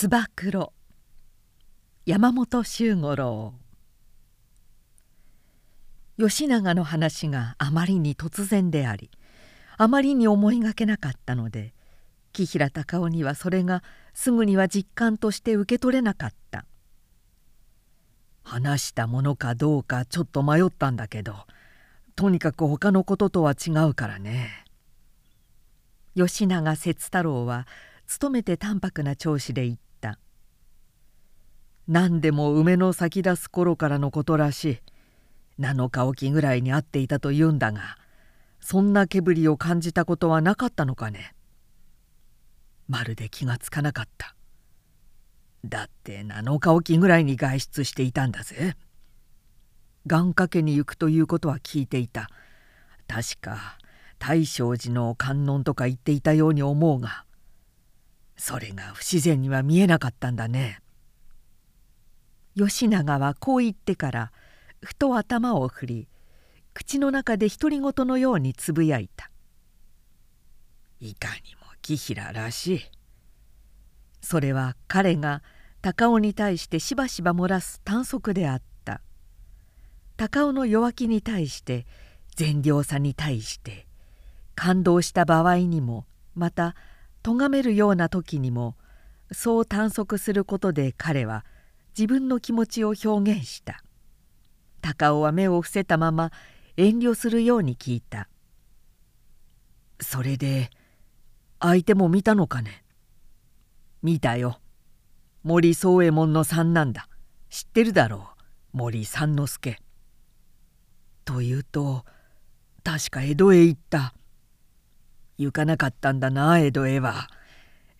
[0.00, 0.72] つば九郎
[2.06, 3.54] 山本周五郎。
[6.16, 9.10] 吉永の話があまりに突然であり
[9.76, 11.74] あまりに思いがけなかったので
[12.32, 13.82] 紀平隆夫にはそれが
[14.14, 16.64] すぐには実感として受け取れなかった。
[18.44, 21.34] 話したものかどうかちょっと迷ったんだけど
[22.14, 24.64] とにかく他のこととは違うからね。
[26.14, 27.66] 吉永節太郎は
[28.20, 29.76] 努めて淡白な調子で言
[31.88, 34.78] 「何でも梅の咲き出す頃からのことらしい。
[35.58, 37.96] 7日おきぐらいに会っていたと言うんだが
[38.60, 41.34] そんな毛振りを感じたことはなかったのかね。
[42.88, 44.36] まるで気がつかなかった。
[45.64, 48.76] だって7日おきぐらいに外出していたんだぜ。
[50.06, 52.28] 願掛けに行くということは聞いていた。
[53.06, 53.78] 確か
[54.18, 57.24] 大正寺の観音とか言っていたように思うが
[58.36, 60.80] それが不自然には見えなかったんだね。
[62.58, 64.32] 吉永はこう言ってから
[64.82, 66.08] ふと頭を振り
[66.74, 69.30] 口の中で独り言のようにつぶやいた
[71.00, 72.80] 「いかにも紀平らしい」
[74.20, 75.42] それは彼が
[75.80, 78.68] 高尾に対してしばしば漏らす短足であった。
[80.18, 81.86] 高尾の弱気に対して
[82.34, 83.86] 善良さに対して
[84.56, 86.74] 感動した場合にもまた
[87.22, 88.76] 咎めるような時にも
[89.30, 91.44] そう短足することで彼は
[91.98, 93.82] 自分の気持ちを表現した。
[94.80, 96.30] 高尾は目を伏せたまま
[96.76, 98.28] 遠慮するように聞いた
[100.00, 100.70] 「それで
[101.58, 102.84] 相手も見たのかね?」
[104.00, 104.60] 「見たよ。
[105.42, 107.08] 森宗右衛門の三男だ。
[107.50, 108.30] 知ってるだろ
[108.72, 108.76] う。
[108.76, 109.82] 森三之助」
[111.26, 112.04] というと
[112.84, 114.14] 確か江戸へ行った。
[115.36, 117.28] 行かなかったんだな江戸へは。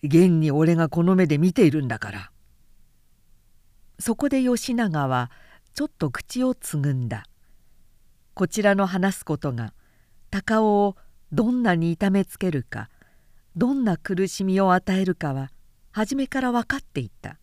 [0.03, 2.31] 現に俺がこの目で見ているんだから。
[3.99, 5.29] そこで吉永は
[5.73, 7.25] ちょっと口をつぐんだ。
[8.33, 9.73] こちらの話すことが
[10.31, 10.95] 高尾を
[11.31, 12.89] どんなに痛めつけるか
[13.55, 15.51] どんな苦しみを与えるかは
[15.91, 17.37] 初めから分かっていた。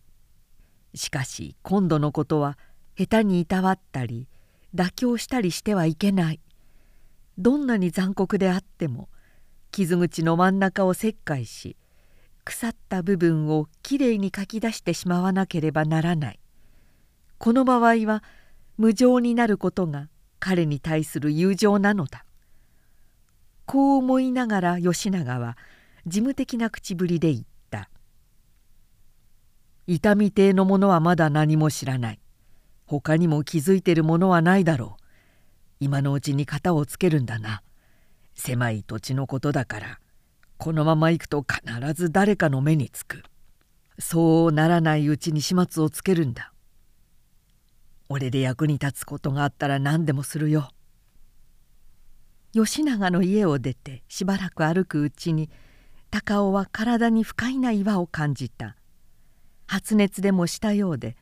[0.95, 2.57] しかし今度のことは
[2.97, 4.27] 下手にいたわったり
[4.73, 6.39] 妥協したりしてはいけない。
[7.37, 9.09] どんなに残酷であっても
[9.71, 11.77] 傷口の真ん中を切開し
[12.43, 16.39] 腐った部分をきれいにかき出してしまわなければならない。
[17.37, 18.23] この場合は
[18.77, 20.09] 無情になることが
[20.39, 22.25] 彼に対する友情なのだ。
[23.65, 25.57] こう思いながら吉永は
[26.05, 27.89] 事務的な口ぶりで言った
[29.87, 32.19] 「痛み亭の者はまだ何も知らない。
[32.85, 35.03] 他にも気づいてるものはないだろう。
[35.79, 37.61] 今のうちに型をつけるんだな。
[38.33, 39.99] 狭い土地のことだから。
[40.57, 43.23] このまま行くと必ず誰かの目につく。
[43.99, 46.51] そうならないうちに始末をつけるんだ。
[48.09, 50.69] 俺で役に立つことがあったら何でもするよ。
[52.53, 55.49] 吉永の家を出てしばらく歩くうちに
[56.09, 58.75] 高尾は体に不快な岩を感じた。
[59.67, 61.17] 発熱でもしたようで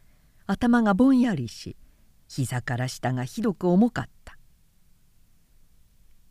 [0.45, 1.75] 頭がぼんやりし
[2.27, 4.37] 膝から下がひどく重かった。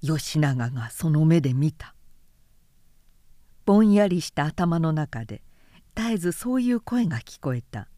[0.01, 1.95] 吉永がその目で見た。
[3.65, 5.43] ぼんやりした頭の中で
[5.97, 7.89] 絶えずそういう声が聞こえた。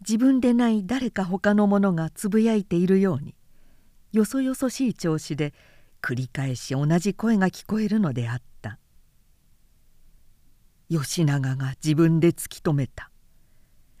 [0.00, 3.34] 自分でない誰か他の者がつぶやいているように
[4.12, 5.52] よそよそしい調子で
[6.00, 8.78] 繰り返し同じ声が聞こえるのであった。
[10.88, 13.10] 吉永が自分で突き止めた。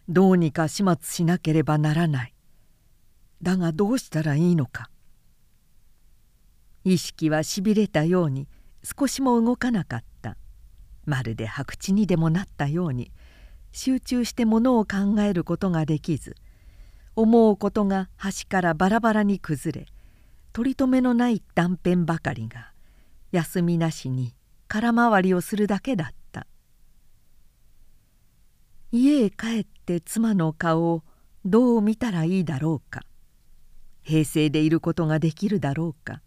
[0.08, 2.34] どうにか始末しなければならない。
[3.42, 4.88] だがどうしたらいいのか。
[6.84, 8.48] 意識はしびれたように
[8.84, 10.36] 少しも動かなかった。
[11.04, 13.10] まるで白痴にでもなったように
[13.76, 16.34] 集中してものを考えることができず
[17.14, 19.86] 思うことが端からバラバラに崩れ
[20.54, 22.72] 取り留めのない断片ばかりが
[23.32, 24.34] 休みなしに
[24.66, 26.46] 空回りをするだけだった。
[28.92, 31.02] 家へ帰って妻の顔を
[31.44, 33.02] どう見たらいいだろうか
[34.02, 36.22] 平静でいることができるだろうか。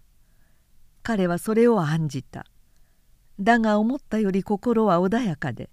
[1.02, 2.46] 彼はそれを案じた。
[3.40, 5.72] だが思ったより心は穏やかで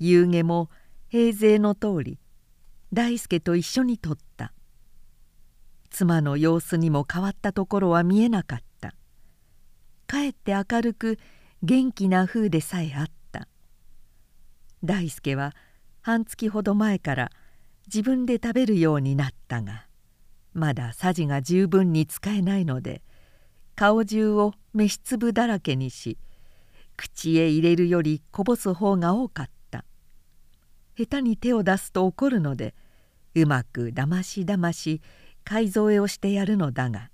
[0.00, 0.70] 夕げも
[1.14, 2.18] 平勢の通り
[2.92, 4.52] 大輔と一緒に撮った。
[5.88, 8.96] 妻の様子にも変わったところは見えなかった。
[10.08, 11.20] かえって明るく
[11.62, 13.46] 元気な風でさえあった。
[14.82, 15.54] 大輔は
[16.02, 17.30] 半月ほど前から
[17.86, 19.86] 自分で食べるようになったが
[20.52, 23.02] まださじが十分に使えないので
[23.76, 26.18] 顔中を飯粒だらけにし
[26.96, 29.53] 口へ入れるよりこぼす方が多かった。
[30.96, 32.74] 下手に手を出すと怒るので
[33.34, 35.00] うまくだましだまし
[35.44, 37.10] 買い添えをしてやるのだが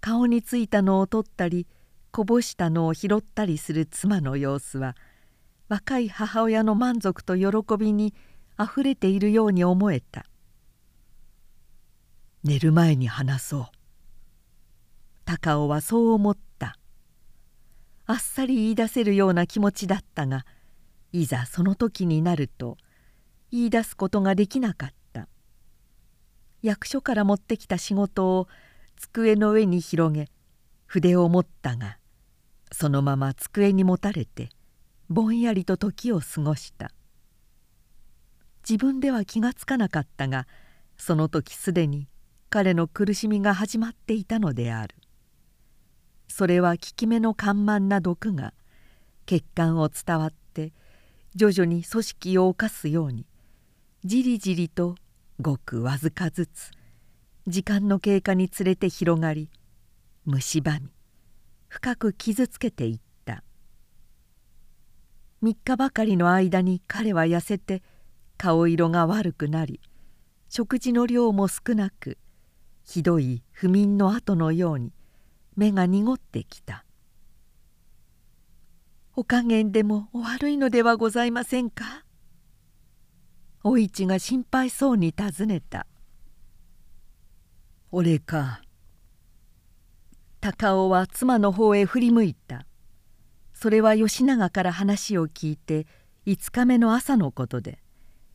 [0.00, 1.66] 顔についたのを取ったり
[2.10, 4.96] こぼしたのを拾ったりする妻の様子は
[5.68, 8.12] 若い母親の満足と喜びに
[8.56, 10.26] あふれているように思えた。
[12.42, 13.66] 寝る前に話そう。
[15.24, 16.76] 高尾はそう思った。
[18.06, 20.44] あっさり言い出せるような気持ちだったが
[21.12, 22.76] いざその時になると
[23.50, 25.28] 言い出すことができなかった。
[26.62, 28.48] 役所から持ってきた仕事を
[28.96, 30.28] 机の上に広げ
[30.86, 31.96] 筆を持ったが
[32.70, 34.50] そのまま机にもたれて
[35.08, 36.92] ぼんやりと時を過ごした。
[38.68, 40.46] 自分では気がつかなかったが
[40.96, 42.08] その時すでに
[42.50, 44.94] 彼の苦しみが始まっていたのである。
[46.28, 48.54] それは効き目の緩慢な毒が
[49.26, 50.39] 血管を伝わって
[51.34, 53.26] 徐々に組織を犯すように
[54.04, 54.96] じりじりと
[55.40, 56.70] ごくわずかずつ
[57.46, 59.50] 時間の経過につれて広がり
[60.26, 60.88] 蝕み
[61.68, 63.10] 深く傷つけていった。
[65.42, 67.82] 3日ばかりの間に彼は痩せて
[68.36, 69.80] 顔色が悪くなり
[70.50, 72.18] 食事の量も少なく
[72.84, 74.92] ひどい不眠の跡のように
[75.56, 76.84] 目が濁ってきた
[79.16, 82.04] 「お加減でもお悪いのではございませんか?」
[83.62, 85.86] お市が心配そうに尋ねた
[87.92, 88.62] 「俺か」
[90.40, 92.64] 高尾は妻の方へ振り向いた。
[93.52, 95.86] それは吉永から話を聞いて
[96.24, 97.82] 5日目の朝のことで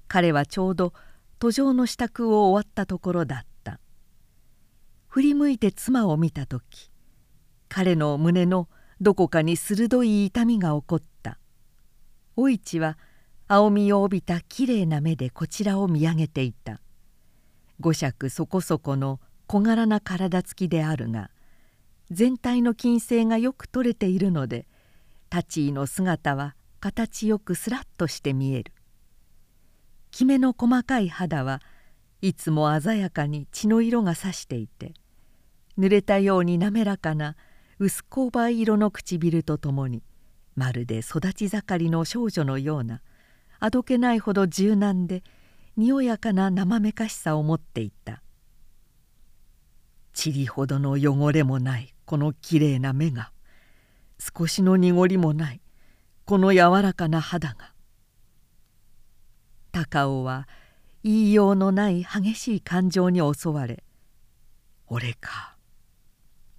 [0.08, 0.94] 彼はちょうど
[1.40, 3.80] 途上の支度を終わったところだった。
[5.08, 6.92] 振り向いて妻を見た時
[7.70, 8.70] 彼の胸の
[9.02, 11.38] どこかに鋭い痛みが起こった。
[12.38, 12.98] お市は
[13.48, 16.82] 青みを帯びたきれいな目でこちらを見上げていた。
[17.80, 21.30] 五尺そこそこの小柄な体つきであるが
[22.10, 24.66] 全体の筋性がよく取れているので
[25.30, 28.72] 立ち居の姿は形よくすらっとして見える。
[30.12, 31.62] きめの細かい肌は
[32.22, 34.94] いつも鮮やかに血の色がさしていて
[35.78, 37.36] 濡れたように滑らかな
[37.78, 40.02] 薄紅梅色の唇とともに
[40.56, 43.02] まるで育ち盛りの少女のような
[43.60, 45.24] あどけないほど柔軟で
[45.76, 48.22] におやかな生めかしさを持っていた。
[50.18, 53.34] 塵ほどの汚れもないこのきれいな目が
[54.18, 55.62] 少しの濁りもない
[56.24, 57.74] この柔らかな肌が。
[59.74, 60.48] 高尾は
[61.04, 63.84] 言いようのない激しい感情に襲われ
[64.88, 65.55] 「俺か」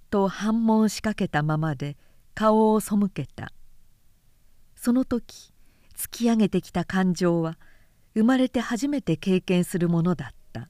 [0.09, 1.97] と反問しかけたままで
[2.33, 3.51] 顔を背けた。
[4.75, 5.53] その時
[5.95, 7.57] 突き上げてきた感情は
[8.13, 10.69] 生まれて初めて経験するものだった。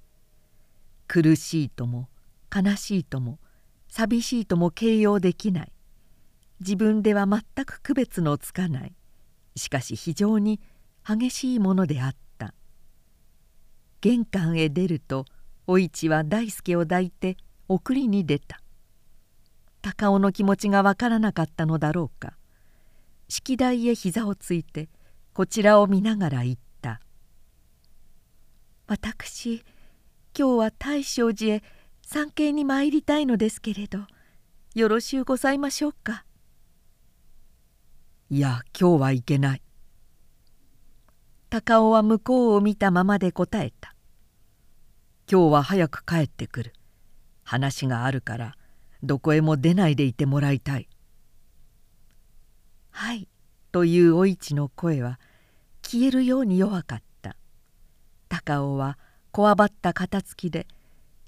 [1.08, 2.10] 苦しいとも
[2.54, 3.40] 悲しいとも
[3.90, 5.72] 寂しいとも形容できない。
[6.60, 8.94] 自分では全く区別のつかない。
[9.56, 10.60] しかし非常に
[11.08, 12.54] 激しいものであった。
[14.02, 15.26] 玄関へ出ると
[15.66, 17.38] お市は大輔を抱いて
[17.68, 18.62] 送りに出た。
[19.88, 22.34] 高尾の気持ちがわからなかったのだろうか。
[23.30, 24.90] 式台へ膝をついて
[25.34, 27.00] こちらを見ながら言った
[28.88, 29.64] 「私
[30.38, 31.64] 今日は大正寺へ
[32.02, 34.00] 参詣に参りたいのですけれど
[34.76, 36.26] よろしゅうございましょうか」
[38.30, 39.62] いや今日はいけない。
[41.50, 43.96] 高尾は向こうを見たままで答えた
[45.32, 46.74] 「今日は早く帰ってくる
[47.46, 48.58] 話があるから
[49.08, 50.88] どこへも出ないでいてもらいたい」
[52.92, 53.28] はい
[53.72, 55.20] というお市の声は
[55.82, 57.36] 消えるように弱かった。
[58.30, 58.98] 高尾は
[59.32, 60.68] こわばった肩つきで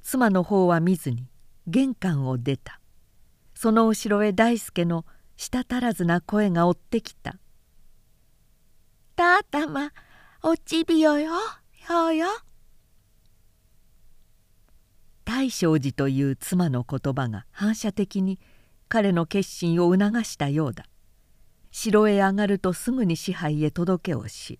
[0.01, 1.27] 妻の方は見ずに
[1.67, 2.79] 玄関を出た。
[3.55, 5.05] その後ろへ大輔の
[5.37, 7.37] 舌足らずな声が追ってきた
[9.15, 9.91] 「たたま
[10.41, 11.31] おちびよよ
[11.89, 12.27] よよ」
[15.29, 18.39] 大正寺という妻の言葉が反射的に
[18.87, 20.85] 彼の決心を促したようだ。
[21.69, 24.57] 城へ上がるとすぐに支配へ届けをし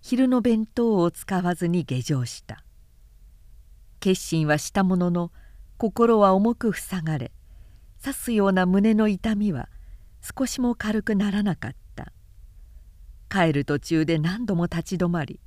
[0.00, 2.62] 昼の弁当を使わずに下城した。
[3.98, 5.32] 決心はしたものの
[5.76, 7.32] 心は重く塞がれ
[8.00, 9.68] 刺すような胸の痛みは
[10.22, 12.12] 少しも軽くならなかった。
[13.28, 15.40] 帰る途中で何度も立ち止まり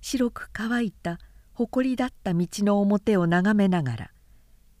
[0.00, 1.18] 白く乾いた
[1.58, 4.10] 埃だった道の表を眺めながら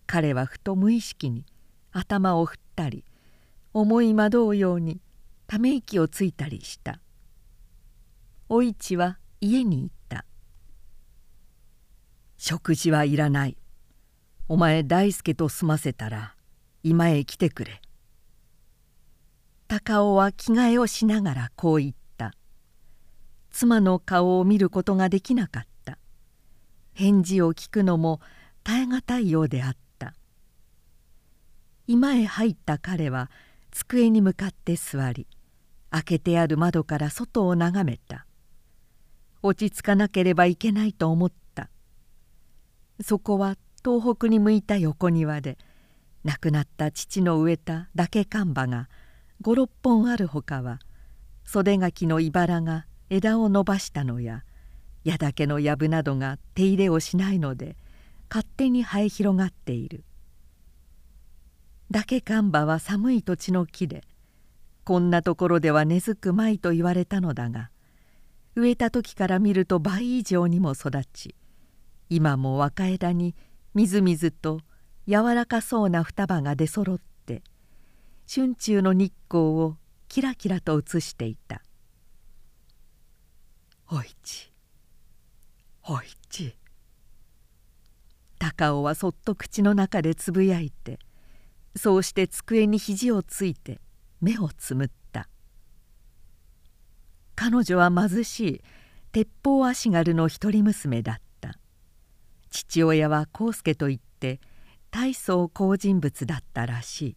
[0.06, 1.46] 彼はふと無意識に
[1.90, 3.04] 頭を振ったり
[3.72, 5.00] 思い惑うように
[5.46, 7.00] ため息をついたりした。
[8.48, 10.24] お市は家に行った
[12.36, 13.56] 「食事はいらない。
[14.48, 16.36] お前大輔と済ませたら
[16.82, 17.80] 今へ来てくれ」
[19.68, 22.34] 高尾は着替えをしながらこう言った。
[23.50, 25.75] 妻の顔を見ることができなかった。
[26.96, 28.22] 返事を聞くのも
[28.64, 30.14] 耐え難いようであった。
[31.86, 33.30] 居間へ入った彼は
[33.70, 35.26] 机に向かって座り
[35.90, 38.24] 開けてある窓から外を眺めた。
[39.42, 41.68] 落ち着かなければいけないと思った。
[43.02, 45.58] そこは東北に向いた横庭で
[46.24, 48.88] 亡くなった父の植えた竹看板が
[49.42, 50.78] 56本あるほかは
[51.44, 54.44] 袖垣の茨が枝を伸ばしたのや
[55.06, 57.76] 矢竹の藪などが手入れをしないので
[58.28, 60.02] 勝手に生え広がっている。
[61.92, 64.02] 竹看板は寒い土地の木で
[64.82, 67.70] こんなところでは根付くまいと言われたのだが
[68.56, 71.36] 植えた時から見ると倍以上にも育ち
[72.10, 73.36] 今も若枝に
[73.72, 74.62] みずみずと
[75.06, 77.44] 柔らかそうな双葉が出そろって
[78.28, 79.76] 春中の日光を
[80.08, 81.62] キラキラと映していた
[83.92, 84.50] 「おいち
[85.86, 86.56] 市お市」
[88.38, 90.98] 高尾はそっと口の中でつぶやいて
[91.76, 93.80] そうして机に肘をついて
[94.20, 95.28] 目をつむった。
[97.34, 98.62] 彼女は貧しい
[99.12, 101.58] 鉄砲足軽の一人娘だった。
[102.50, 104.40] 父親は康介といって
[104.90, 107.16] 大層好人物だったらしい。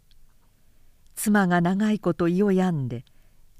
[1.15, 3.05] 妻が長いこと胃を病んで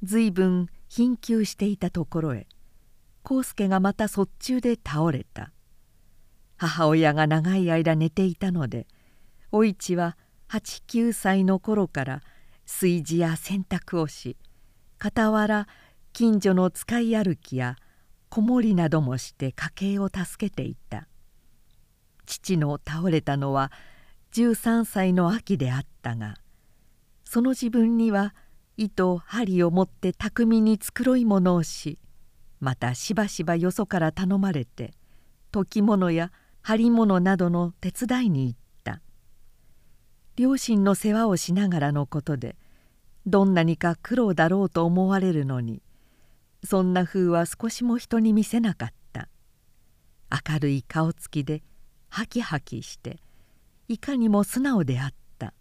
[0.04, 2.48] 随分貧窮していたところへ
[3.30, 5.52] 康介がまた卒中で倒れた。
[6.58, 8.88] 母親が長い間寝ていたので
[9.52, 10.18] お市は
[10.50, 12.22] 89歳の頃から
[12.66, 14.36] 炊事や洗濯をし
[15.02, 15.68] 傍ら
[16.12, 17.78] 近所の使い歩きや
[18.30, 21.08] 子守などもして家計を助けていた。
[22.26, 23.72] 父の倒れたのは
[24.34, 26.36] 13歳の秋であったが
[27.26, 28.36] その自分には
[28.78, 31.98] 糸針を持って巧みに繕い物をし
[32.60, 34.94] またしばしばよそから頼まれて
[35.51, 39.01] 解き物や針物などの手伝いに行った。
[40.36, 42.56] 両親の世話をしながらのことで
[43.25, 45.82] どんなにか苦労だろうと思われるのに
[46.63, 49.30] そんな風は少しも人に見せなかった。
[50.32, 51.63] 明るい顔つきで
[52.10, 53.20] ハキハキして
[53.88, 55.54] いかにも素直であった。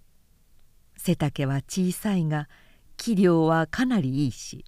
[0.96, 2.48] 背丈は小さいが
[2.96, 4.64] 器量はかなりいいし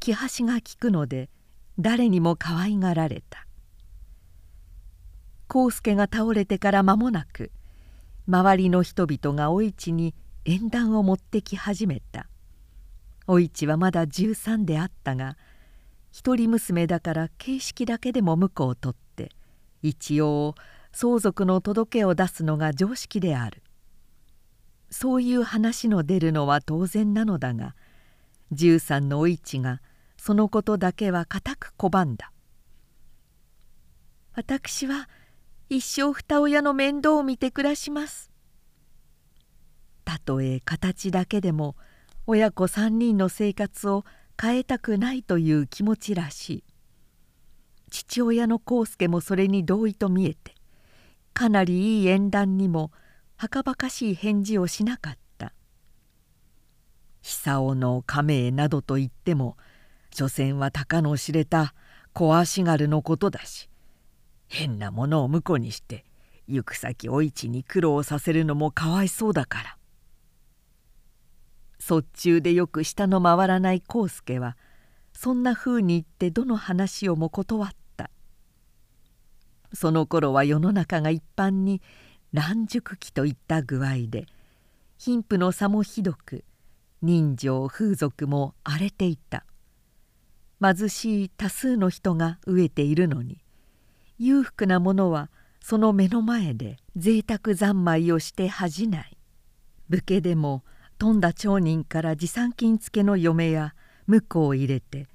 [0.00, 1.28] 気端が利くので
[1.78, 3.46] 誰にも可愛がられた。
[5.52, 7.52] 康介が倒れてから間もなく
[8.26, 10.14] 周りの人々がお市に
[10.44, 12.28] 縁談を持ってき始めた。
[13.26, 15.36] お市はまだ13であったが
[16.10, 19.30] 一人娘だから形式だけでも婿を取って
[19.82, 20.54] 一応
[20.92, 23.62] 相続の届けを出すのが常識である。
[24.88, 27.74] そういう話の出るのは当然なのだが
[28.52, 29.82] 十三のお市が
[30.26, 32.32] そのことだけは固く拒んだ
[34.34, 35.08] 「私は
[35.68, 38.32] 一生二親の面倒を見て暮らします」
[40.04, 41.76] たとえ形だけでも
[42.26, 44.04] 親子三人の生活を
[44.36, 46.64] 変えたくないという気持ちらしい。
[47.92, 50.56] 父親の康介もそれに同意と見えて
[51.34, 52.90] かなりいい縁談にも
[53.36, 55.54] はかばかしい返事をしなかった。
[57.22, 59.56] 久男の家名などと言っても
[60.16, 61.74] 所詮は鷹の知れた
[62.14, 63.68] 小足軽のことだし
[64.48, 66.06] 変なものを婿にして
[66.48, 69.76] 行く先お市に苦労させるのもかわいそうだから。
[71.78, 74.56] 卒中でよく下の回らない康介は
[75.12, 78.10] そんなふうに言ってどの話をも断った。
[79.74, 81.82] その頃は世の中が一般に
[82.32, 84.24] 乱熟期といった具合で
[84.96, 86.42] 貧富の差もひどく
[87.02, 89.44] 人情風俗も荒れていた。
[90.62, 93.38] 貧しい多数の人が飢えているのに
[94.18, 99.16] 裕福な者はその目の前で贅沢三昧をして恥じない。
[99.88, 100.64] 武家でも
[100.98, 103.74] 富んだ町人から持参金付けの嫁や
[104.06, 105.08] 婿を入れて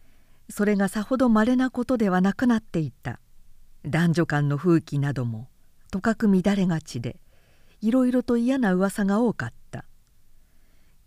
[0.50, 3.20] それがさほどまれなことではなくなっていた。
[3.84, 5.48] 男女間の風紀なども
[5.90, 7.18] とかく乱れがちで
[7.82, 9.86] いろいろと嫌な噂が多かった。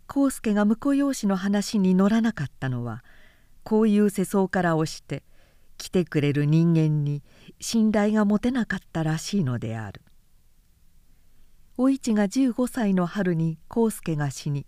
[0.09, 3.05] 康介が婿養子の話に乗らなかったのは
[3.65, 5.25] こういう世相から押して
[5.79, 7.23] 来てくれる人間に
[7.61, 10.03] 信頼が持てなかったらしいのである。
[11.77, 14.65] お市が15歳の春に康介が死に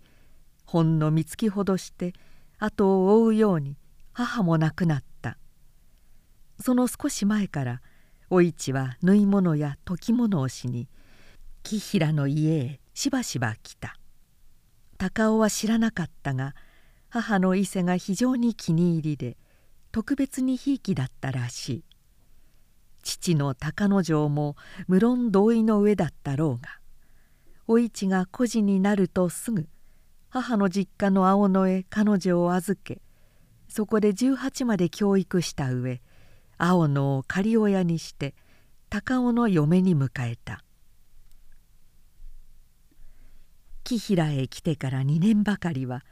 [0.65, 2.13] ほんの三月ほどして
[2.59, 3.77] 後を追うように
[4.11, 5.37] 母も亡くなった。
[6.59, 7.81] その少し前から
[8.29, 10.89] お市は縫い物や解き物をしに
[11.63, 13.97] 木平の家へしばしば来た。
[14.97, 16.55] 高尾は知らなかったが
[17.21, 19.37] 母の伊勢が非常に気に入りで
[19.91, 21.83] 特別にひいきだったらしい。
[23.01, 24.55] 父の高野城も
[24.87, 26.79] 無論同意の上だったろうが
[27.65, 29.67] お市が孤児になるとすぐ
[30.29, 33.01] 母の実家の青野へ彼女を預け
[33.69, 36.01] そこで18まで教育した上
[36.57, 38.35] 青野を仮親にして
[38.89, 40.63] 高尾の嫁に迎えた。
[43.83, 46.03] 木平へ来てから2年ばかりは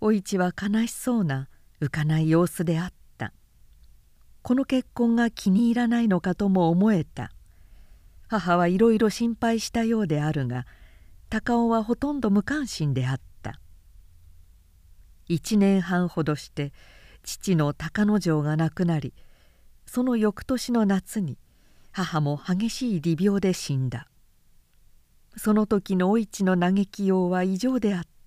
[0.00, 1.48] お市は悲しそうな
[1.80, 3.32] 浮かない様子であった。
[4.42, 7.32] この結婚が気に入らないのかとも思えた。
[8.28, 10.66] 母はいろいろ心配したようであるが
[11.30, 13.60] 高尾はほとんど無関心であった。
[15.28, 16.72] 1年半ほどして
[17.24, 19.12] 父の高野城が亡くなり
[19.84, 21.38] その翌年の夏に
[21.90, 24.06] 母も激しい利病で死んだ。
[25.36, 28.17] その時のお市の嘆きようは異常であった。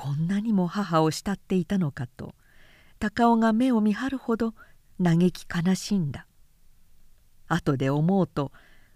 [0.00, 2.32] こんなにも母を慕っていたのかと
[2.98, 4.54] 高尾が目を見張るほど
[5.02, 6.26] 嘆き悲しんだ。
[7.48, 8.50] 後で思うと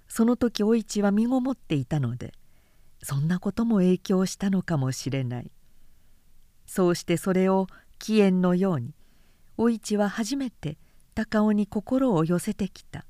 [0.09, 2.33] その時お市は身ごもっていたので
[3.03, 5.51] そんなことも影響したのかもしれない。
[6.65, 7.67] そうしてそれを
[7.99, 8.95] 起源のように
[9.59, 10.79] お市は初めて
[11.15, 13.05] 高尾に心を寄せてきた。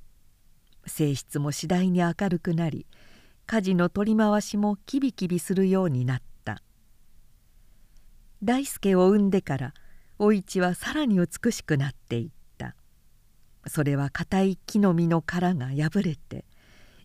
[0.85, 2.87] 性質も次第に明るくなり
[3.47, 6.34] 家事の取り回しもキビキビするようになった。
[8.45, 9.75] 大輔を産んでから
[10.19, 12.77] お市はさらに美しくなっていった。
[13.67, 16.45] それは硬い木の実の殻が破れて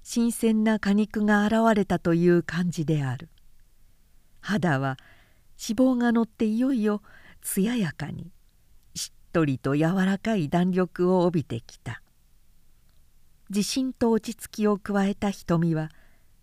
[0.03, 3.29] 新鮮な果肉が現れたという感じである。
[4.41, 4.98] 肌は
[5.65, 7.01] 脂肪が乗っていよいよ
[7.41, 8.34] 艶やかに
[8.93, 12.01] しっとりと柔らかい弾力を帯びてきた。
[13.50, 15.90] 自信と落ち着きを加えた瞳は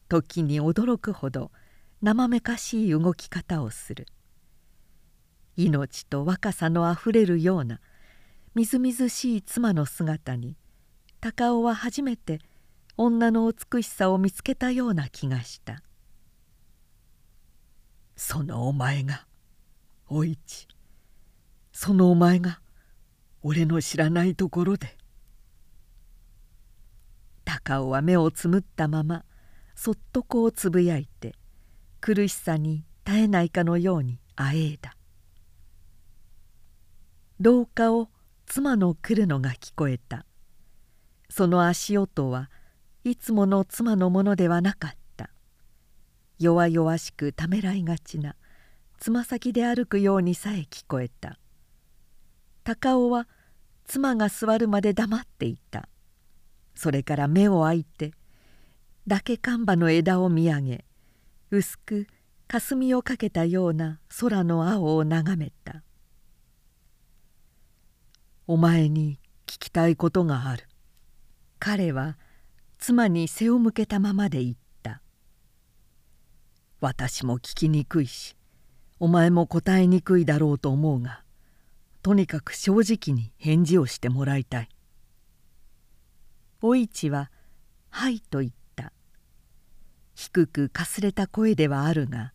[0.09, 1.51] 時に驚くほど
[2.01, 4.07] 生めかしい動き方をする。
[5.57, 7.81] 命と若さのあふれるような
[8.55, 10.57] みずみずしい妻の姿に
[11.21, 12.41] 高尾は初めて
[12.97, 15.83] 女の美しさを見つけたような気がした
[18.17, 19.27] 「そのお前が
[20.09, 20.69] お市
[21.73, 22.61] そのお前が
[23.43, 24.97] 俺の知らないところで」
[27.45, 29.25] 高尾は目をつむったまま
[29.75, 31.35] そっとこうつぶやいて
[32.01, 34.97] 苦しさに耐えないかのようにあえいだ。
[37.39, 38.09] 廊下を
[38.47, 40.25] 妻の来るのが聞こえた。
[41.29, 42.51] その足音は
[43.05, 45.29] いつもの妻のものではなかった。
[46.39, 48.37] 弱々しくためらいがちな
[48.99, 51.39] つま先で歩くようにさえ聞こえた。
[52.65, 53.29] 高尾は
[53.85, 55.91] 妻が座るまで黙っていた。
[56.75, 58.13] それから目を開いて
[59.07, 60.85] だけ看板の枝を見上げ
[61.51, 62.07] 薄く
[62.49, 65.83] 霞をかけたような空の青を眺めた
[68.47, 70.69] 「お前に聞きたいことがある」
[71.59, 72.17] 彼は
[72.79, 75.01] 妻に背を向けたままで言った
[76.81, 78.37] 「私も聞きにくいし
[78.99, 81.25] お前も答えにくいだろうと思うが
[82.03, 84.69] とにかく正直に返事をしてもらいたい」
[86.63, 87.31] お市は
[87.91, 88.57] 「はい」と言った。
[90.15, 92.33] 低くかすれた声ではあるが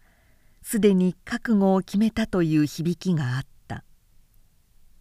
[0.62, 3.84] すでに覚悟を決めたという響きがあった。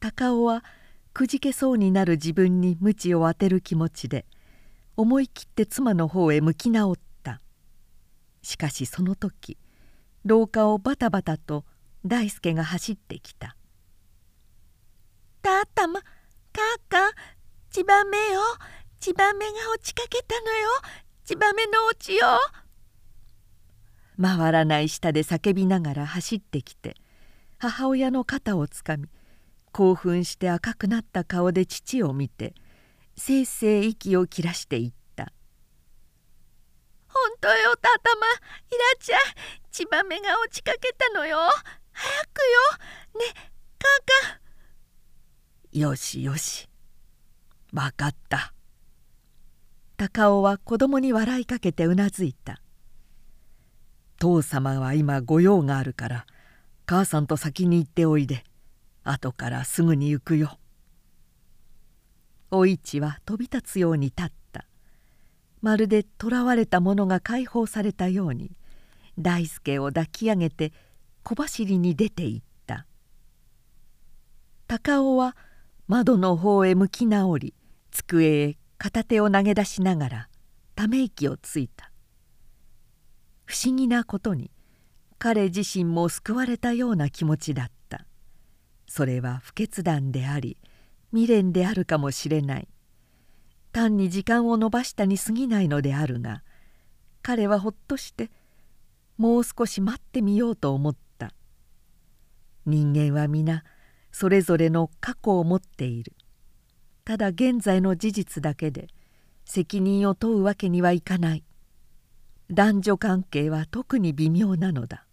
[0.00, 0.64] 高尾は
[1.12, 4.26] くじけそうになる自分に鞭を当てる気持ちで
[4.96, 7.10] 思い切って妻の方へ向き直った。
[8.42, 9.58] しかしその時
[10.24, 11.64] 廊下をバタバタと
[12.04, 13.56] 大輔が走ってきた
[15.42, 16.06] たたまか
[16.88, 17.12] か
[17.70, 18.40] ちばめよ
[18.98, 20.68] ちばめが落ちかけたのよ
[21.24, 22.26] ちばめのおちよ
[24.20, 26.96] 回らない下で叫びながら走ってきて
[27.58, 29.08] 母親の肩をつかみ
[29.72, 32.54] 興奮して赤くなった顔で父を見て
[33.16, 35.32] せいせい息を切らしていった
[37.08, 38.38] 「本当よたたまいら
[38.96, 39.20] っちゃい
[39.70, 41.38] ちばめが落ちかけたのよ。
[41.92, 42.38] 早く
[43.14, 43.20] よ。
[43.20, 43.34] ね
[43.78, 43.88] か
[44.34, 44.40] か
[45.72, 46.68] よしよし。
[47.72, 48.52] 分かった」
[49.96, 52.62] 高尾は子供に笑いかけてうなずいた
[54.18, 56.26] 「父様は今御用があるから
[56.86, 58.44] 母さんと先に行っておいで
[59.04, 60.58] 後からすぐに行くよ」
[62.52, 64.66] お市は飛び立つように立った。
[65.62, 68.56] まるで囚われた者が解放されたように
[69.18, 70.72] 大輔を抱き上げて
[71.22, 72.86] 小走りに出て行った。
[74.66, 75.36] 高尾は
[75.86, 77.54] 窓の方へ向き直り
[77.90, 80.28] 机へ片手を投げ出しながら
[80.74, 81.92] ため息をついた。
[83.44, 84.50] 不思議なことに
[85.18, 87.79] 彼自身も救われたような気持ちだった。
[88.90, 90.56] それは不決断であり
[91.12, 92.68] 未練であるかもしれない。
[93.70, 96.42] 単に時間を延ばしたに過ぎないのであるが
[97.22, 98.32] 彼はほっとして
[99.16, 101.32] もう少し待ってみようと思った。
[102.66, 103.62] 人間は皆
[104.10, 106.12] それぞれの過去を持っている。
[107.04, 108.88] ただ現在の事実だけで
[109.44, 111.44] 責任を問うわけにはいかない。
[112.50, 115.06] 男女関係は特に微妙なのだ。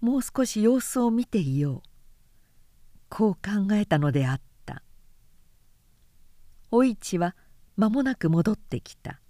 [0.00, 1.97] もう少し様子を見ていよう。
[3.08, 4.82] こう考えたのであった。
[6.70, 7.34] お市は
[7.76, 9.20] 間もなく戻ってきた。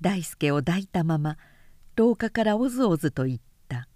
[0.00, 1.38] 大輔を抱いたまま
[1.94, 3.88] 廊下からおずおずと言った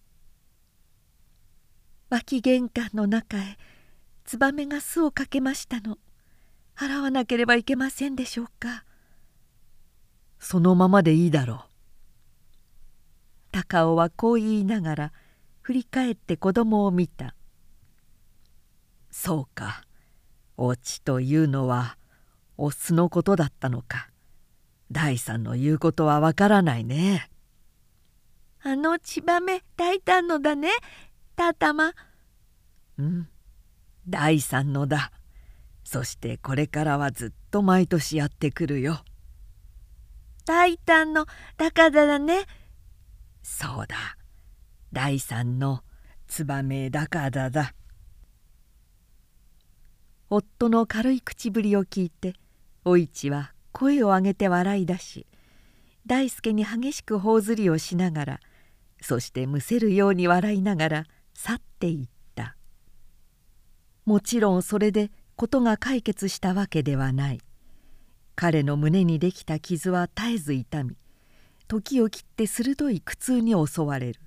[2.11, 3.59] 「脇玄関の中へ
[4.25, 5.99] ツバメが巣をかけましたの。
[6.77, 8.85] 払わなければいけませんでしょうか」
[10.39, 11.61] そのままでいいだろう。
[13.51, 15.13] 高尾はこう言いながら
[15.63, 17.35] 振り返って子供を見た
[19.19, 19.83] 「そうか。
[20.59, 21.97] おちというのは
[22.59, 24.11] オスのことだったのか。
[24.93, 27.31] 大さんの言うことはわからないね」
[28.63, 30.69] あの千葉目大胆のだね。
[31.35, 31.95] たたま
[32.99, 33.29] うん。
[34.07, 35.11] 大さんのだ。
[35.83, 39.03] そしてこれからはずっと毎年やってくるよ。
[40.45, 41.27] 大胆の
[41.57, 42.45] だからだね。
[43.43, 43.97] そうだ。
[44.93, 45.83] 第三の
[46.29, 47.73] ツバメだからだ
[50.29, 52.35] 夫の軽い口ぶりを聞いて
[52.85, 55.27] お市は声を上げて笑い出し
[56.07, 58.41] 大輔に激しく頬ずりをしながら
[59.01, 62.57] そしてむせるように笑いながら去っていった。
[64.05, 67.41] もちろんそれで事が解決したわけではない。
[68.35, 70.97] 彼の胸にできた傷は絶えず痛み
[71.69, 74.21] 時を切って鋭い苦痛に襲われる。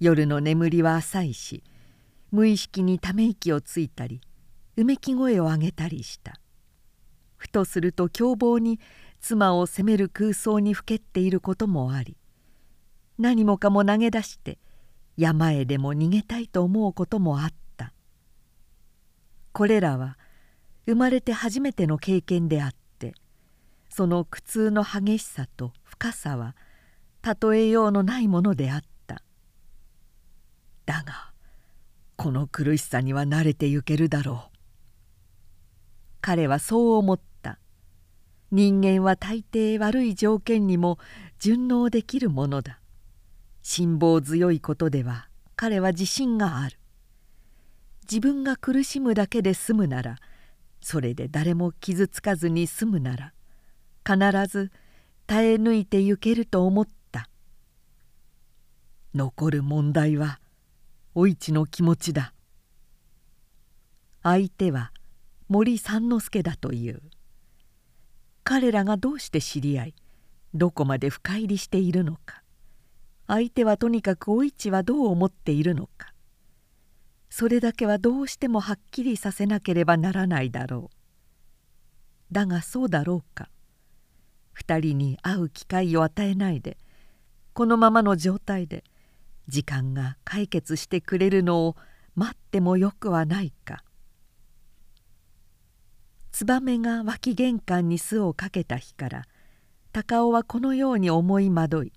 [0.00, 1.62] 夜の眠りは浅いし
[2.30, 4.20] 無意識にため息をついたり
[4.76, 6.40] うめき声を上げたりした。
[7.36, 8.78] ふとすると凶暴に
[9.20, 12.16] 妻を責める空想にふけっていることもあり
[13.18, 14.58] 何もかも投げ出して
[15.16, 17.92] 山へでも逃げたいと思うこともあった。
[19.52, 20.18] これらは
[20.86, 23.14] 生まれて初めての経験であって
[23.90, 26.56] その苦痛の激しさと深さは
[27.22, 29.22] 例えようのないものであった。
[30.86, 31.32] だが
[32.16, 34.51] この苦しさには慣れてゆけるだろう。
[36.22, 37.58] 彼はそう思った。
[38.52, 40.98] 人間は大抵悪い条件にも
[41.40, 42.78] 順応できるものだ。
[43.60, 46.78] 辛抱強いことでは彼は自信がある。
[48.02, 50.16] 自分が苦しむだけで済むなら
[50.80, 53.32] それで誰も傷つかずに済むなら
[54.04, 54.70] 必ず
[55.26, 57.28] 耐え抜いてゆけると思った。
[59.14, 60.38] 残る問題は
[61.14, 62.32] お市の気持ちだ。
[64.22, 64.91] 相手は
[65.52, 67.02] 森三之助だという。
[68.42, 69.94] 彼らがどうして知り合い
[70.54, 72.42] どこまで深入りしているのか。
[73.26, 76.14] 相手はとにかくお市はどう思っているのか。
[77.28, 80.96] それだけはどうしてもはっきりさせなければならないだろう。
[82.32, 83.50] だがそうだろうか。
[84.54, 86.78] 二人に会う機会を与えないで
[87.52, 88.84] このままの状態で
[89.48, 91.76] 時間が解決してくれるのを
[92.14, 93.84] 待ってもよくはないか。
[96.32, 99.24] ツバメが脇玄関に巣をかけた日から
[99.92, 101.92] 高尾はこのように思い惑い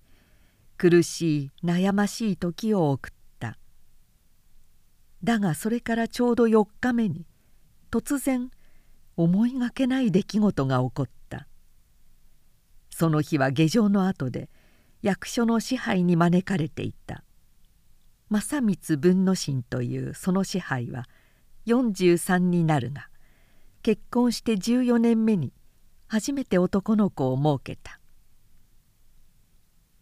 [0.77, 3.57] 苦しい悩ましい時を送った。
[5.23, 7.25] だがそれからちょうど4日目に
[7.89, 8.51] 突然
[9.15, 11.47] 思いがけない出来事が起こった。
[12.89, 14.49] その日は下城の後で
[15.01, 17.23] 役所の支配に招かれていた。
[18.29, 21.05] 正光文之進というその支配は
[21.67, 23.07] 43になるが
[23.85, 25.53] 結婚して14年目に
[26.07, 27.99] 初めて男の子を設けた。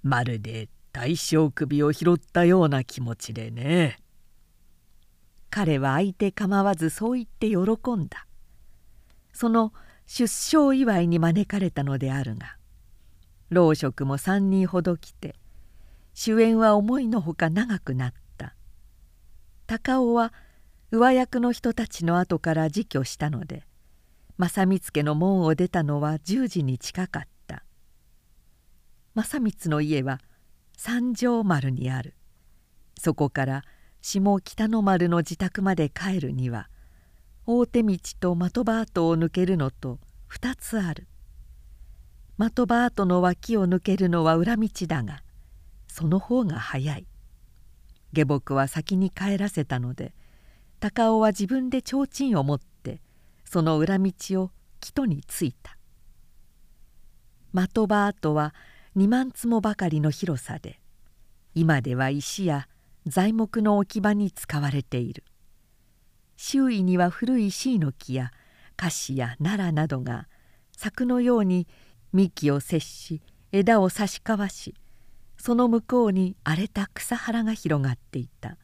[0.03, 3.99] まるで大将首を拾ったような気持ちでね。
[5.49, 7.57] 彼は相手構わずそう言って喜
[8.01, 8.25] んだ。
[9.33, 9.73] その
[10.05, 12.55] 出生祝いに招かれたのであるが
[13.49, 15.35] 老職も3人ほど来て
[16.13, 18.55] 主演は思いのほか長くなった。
[19.67, 20.31] 高尾は
[20.89, 23.65] 上役の人たちの後から自居したので
[24.37, 27.63] 正光家の門を出たのは10時に近かった。
[29.13, 30.19] 正光の家は
[30.75, 32.15] 三条丸にある。
[32.97, 33.63] そこから
[34.01, 36.69] 下北の丸の自宅まで帰るには
[37.45, 39.99] 大手道と的場跡を抜けるのと
[40.31, 41.07] 2つある。
[42.39, 45.21] 的場跡の脇を抜けるのは裏道だが
[45.87, 47.05] その方が早い。
[48.13, 50.13] 下僕は先に帰らせたので
[50.79, 52.72] 高尾は自分で提灯を持って
[53.53, 54.11] その裏道
[54.41, 55.77] を木戸に着いた。
[57.53, 58.55] 的場跡は
[58.95, 60.79] 2万坪ばかりの広さで
[61.53, 62.67] 今では石や
[63.05, 65.23] 材木の置き場に使われている。
[66.35, 68.31] 周囲には古い椎の木や
[68.75, 70.27] カシや奈良などが
[70.75, 71.67] 柵のように
[72.11, 74.73] 幹を接し枝を差し交わし
[75.37, 78.57] その向こうに荒れた草原が広がっていた。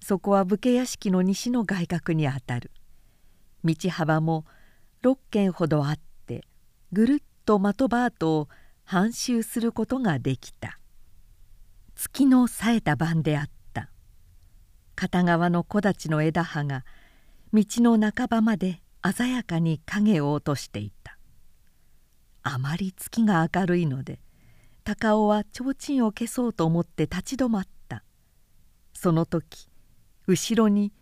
[0.00, 2.70] そこは武家屋敷の西の外郭にあたる。
[3.64, 4.44] 道幅も
[5.02, 6.44] 6軒ほどあって
[6.92, 8.48] ぐるっと的場跡を
[8.84, 10.78] 半周することができた。
[11.94, 13.90] 月の冴えた晩であった。
[14.94, 16.84] 片側の木立の枝葉が
[17.52, 18.82] 道の半ばまで
[19.14, 21.18] 鮮やかに影を落としていた。
[22.42, 24.20] あまり月が明るいので
[24.84, 28.04] 高尾は提灯を消そうと思って立ち止まった。
[28.92, 29.68] その時
[30.26, 30.92] 後ろに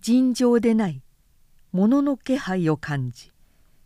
[0.00, 1.03] 尋常でない
[1.74, 3.32] 物の気配を感じ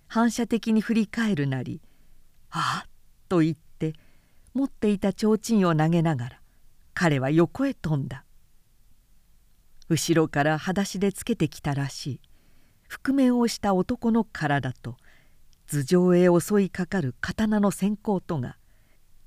[0.09, 1.81] 反射的に振り返るなり
[2.53, 2.90] 「あっ!」
[3.31, 3.94] と言って
[4.53, 6.40] 持っていた提灯を投げながら
[6.92, 8.27] 彼は横へ飛んだ
[9.88, 12.20] 後ろから裸足でつけてきたらしい
[12.88, 14.98] 覆面をした男の体と
[15.66, 18.59] 頭上へ襲いかかる刀の閃光とが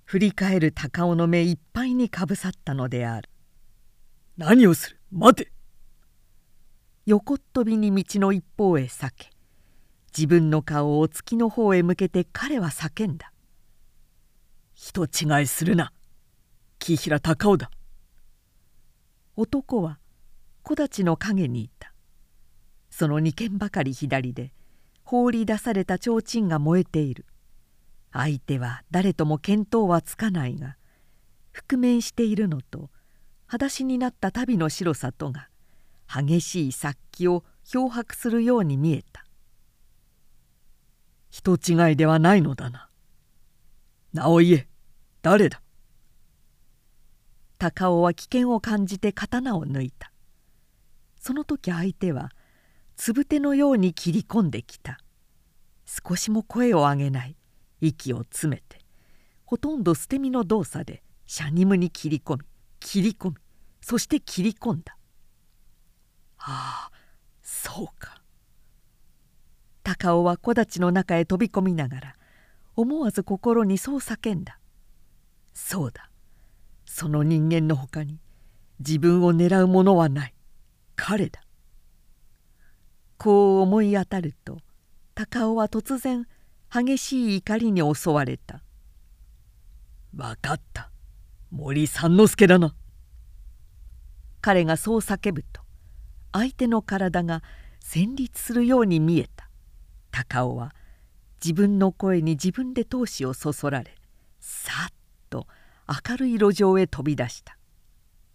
[0.04, 3.28] 振り返る高尾の目いっぱいにかぶさったのである
[4.38, 5.00] 「何をする？
[5.12, 5.52] 待て!」
[7.08, 9.30] 横っ飛びに道の一方へ避け
[10.16, 13.34] 自分の顔を月の方へ向けて彼は叫んだ
[14.76, 15.94] 「人違いするな
[16.78, 17.72] 木平隆夫だ」
[19.36, 19.98] 男は
[20.62, 21.94] 木立の陰にいた。
[22.92, 24.54] その二軒ばかり左で
[25.04, 27.26] 放り出された提灯が燃えている。
[28.12, 30.78] 相手は誰とも見当はつかないが
[31.54, 32.92] 覆面しているのと
[33.48, 35.50] 裸足になった足袋の白さとが
[36.14, 39.26] 激しい殺気を漂白するように見えた。
[41.30, 42.90] 人違いではないのだな。
[44.14, 44.68] 名を言え
[45.22, 45.62] 誰だ。
[47.58, 50.12] 高尾は危険を感じて刀を抜いた。
[51.20, 52.32] その時相手は
[52.98, 55.00] つぶてのように切り込んできた。
[55.86, 57.36] 少しも声を上げない。
[57.82, 58.80] 息を詰めて
[59.46, 62.44] ほとんど捨て身の動作でシャニムに切り込み
[62.80, 63.36] 切り込み
[63.82, 64.96] そして切り込んだ。
[66.44, 66.92] ああ
[67.42, 68.22] そうか。
[69.84, 72.16] 高尾は木立の中へ飛び込みながら
[72.76, 74.60] 思わず心にそう叫んだ。
[75.54, 76.10] そうだ。
[76.86, 78.20] その人間のほかに
[78.80, 80.34] 自分を狙う者はない。
[80.96, 81.42] 彼だ。
[83.18, 84.58] こう思い当たると
[85.14, 86.28] 高尾は突然
[86.74, 88.64] 激しい怒りに襲われた
[90.14, 90.90] 「分かった。
[91.52, 92.74] 森三之助だな」
[94.42, 95.61] 彼がそう叫ぶと
[96.32, 97.44] 相手の体が
[97.80, 99.50] 戦慄するように見えた。
[100.12, 100.76] 高尾は
[101.44, 103.96] 自分の声に自分で闘志をそそられ
[104.40, 104.94] さっ
[105.30, 105.48] と
[106.10, 107.58] 明るい路上へ飛び出した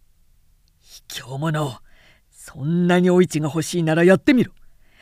[0.79, 1.81] 「卑怯者
[2.29, 4.51] そんなにお市が欲しいならやってみろ。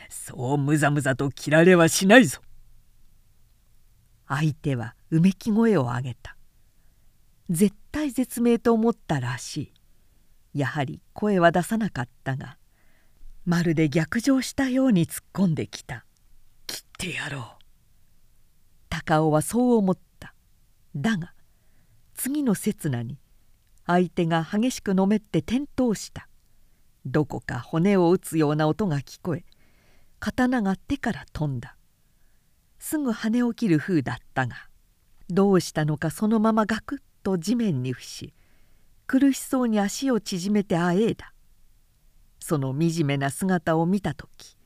[0.08, 2.40] そうむざむざと切られはしないぞ」
[4.28, 6.36] 相手はうめき声を上げた。
[7.48, 9.72] 絶対絶命と思ったらし
[10.52, 10.58] い。
[10.58, 12.58] やはり声は出さなかったが
[13.46, 16.04] まるで逆上したように突っ込んできた。
[16.66, 17.42] 切ってやろう。
[18.90, 20.34] 高尾はそう思った。
[20.94, 21.32] だが
[22.14, 23.18] 次の刹那に
[23.86, 26.28] 相手が激しくのめって転倒した。
[27.06, 29.44] どこか骨を打つような音が聞こえ
[30.18, 31.76] 刀が手から飛んだ。
[32.78, 34.56] すぐ跳ね起きる風だったが
[35.28, 38.34] どうしたのかそのままガクッと地面に伏し
[39.06, 41.32] 苦しそうに足を縮めてあえいだ
[42.46, 44.56] その惨めな姿を見た時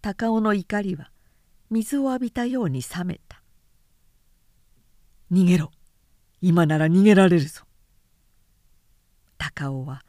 [0.00, 1.10] 高尾の怒りは
[1.68, 3.42] 水を浴びたように冷めた
[5.30, 5.70] 「逃げろ。
[6.40, 7.64] 今なら逃げられるぞ」
[9.36, 10.02] 高尾は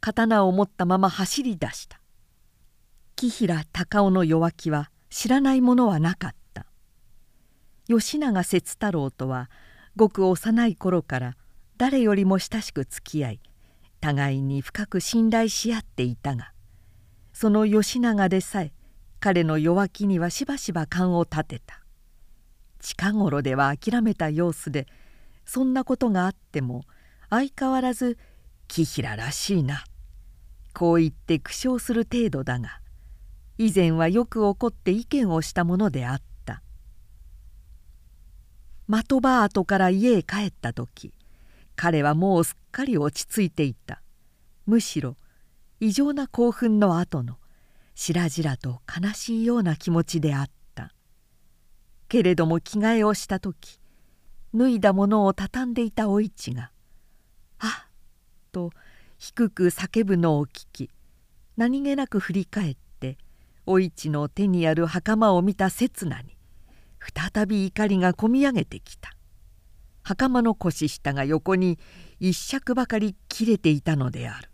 [0.00, 2.02] 刀を持ったまま走り出した。
[3.16, 6.66] 木平高尾の弱気は知らないものはなかった。
[7.88, 9.48] 吉永節太郎とは
[9.96, 11.36] ごく幼い頃から
[11.78, 13.40] 誰よりも親しく付き合い
[14.02, 16.52] 互いに深く信頼し合っていたが
[17.32, 18.72] その吉永でさえ
[19.20, 21.80] 彼の弱気にはしばしば勘を立てた。
[22.80, 24.88] 近頃では諦めた様子で
[25.46, 26.82] そんなことがあっても
[27.30, 28.18] 相変わらず
[28.66, 29.84] 「木平らしいな」
[30.74, 32.80] こう言って苦笑する程度だが
[33.56, 36.62] 以前はよく怒って意見をしたものであった。
[38.88, 41.14] 的場跡から家へ帰った時
[41.76, 44.02] 彼はもうすっかり落ち着いていた。
[44.66, 45.16] むしろ
[45.80, 47.38] 異常な興奮の後の
[47.94, 50.92] しらじらと悲しいような気持ちであった。
[52.08, 53.80] けれども着替えをした時
[54.54, 56.70] 脱いだものを畳んでいたお市が
[57.58, 57.90] 「あっ」
[58.52, 58.70] と
[59.16, 60.90] 低く叫ぶのを聞き
[61.56, 63.16] 何気なく振り返って
[63.64, 66.36] お市の手にある袴を見た刹那に
[67.32, 69.16] 再び怒りがこみ上げてきた。
[70.02, 71.78] 袴の腰下が横に
[72.20, 74.50] 一尺ばかり切れていたのである。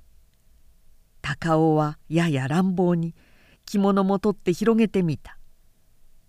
[1.22, 3.14] 高尾はやや乱暴に
[3.66, 5.38] 着物も取って広げてみた。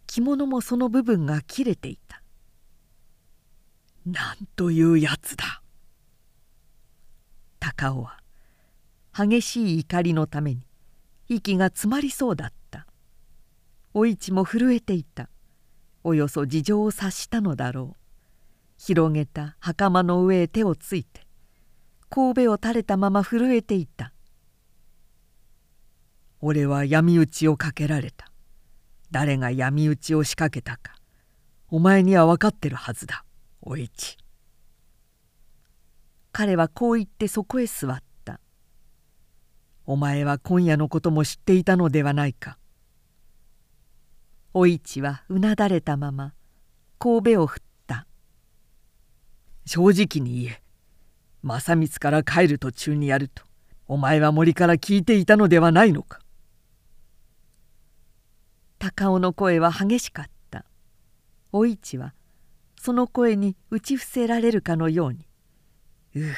[0.07, 2.21] 着物もその部分が切れていた。
[4.05, 5.61] なんというやつだ。
[7.59, 8.19] 高尾は
[9.13, 10.65] 激しい怒りのために
[11.27, 12.87] 息が詰まりそうだった。
[13.93, 15.29] お市も震えていた。
[16.03, 17.98] およそ事情を察したのだろう。
[18.81, 21.27] 広げた袴の上へ手をついて
[22.09, 24.13] 神戸を垂れたまま震えていた
[26.39, 28.31] 「俺は闇討ちをかけられた。
[29.11, 30.95] 誰が闇討ちを仕掛けたか
[31.67, 33.25] お前には分かってるはずだ
[33.61, 34.17] お市」
[36.31, 38.39] 彼はこう言ってそこへ座った
[39.85, 42.57] 「お前は今夜のことも知っていたのではないか」
[44.53, 46.33] お市はうなだれたまま
[46.97, 47.67] 神戸を振った
[49.69, 50.63] 「正直に言え。
[51.43, 53.43] 正光から帰る途中にやると
[53.85, 56.21] お前は森から聞いていたのではないのか」
[58.79, 60.65] 高尾の声は激しかった。
[61.51, 62.15] お市は
[62.81, 65.27] その声に打ち伏せられるかのように
[66.17, 66.33] 「うっ」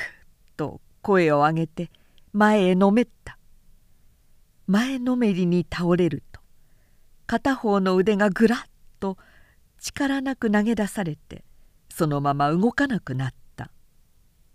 [0.57, 1.89] と声を上げて
[2.33, 3.37] 前へのめった。
[4.67, 6.41] 前のめりに倒れると
[7.27, 8.59] 片方の腕がぐらっ
[8.99, 9.17] と
[9.79, 11.45] 力なく投げ出されて
[11.91, 13.71] そのまま動かなくなった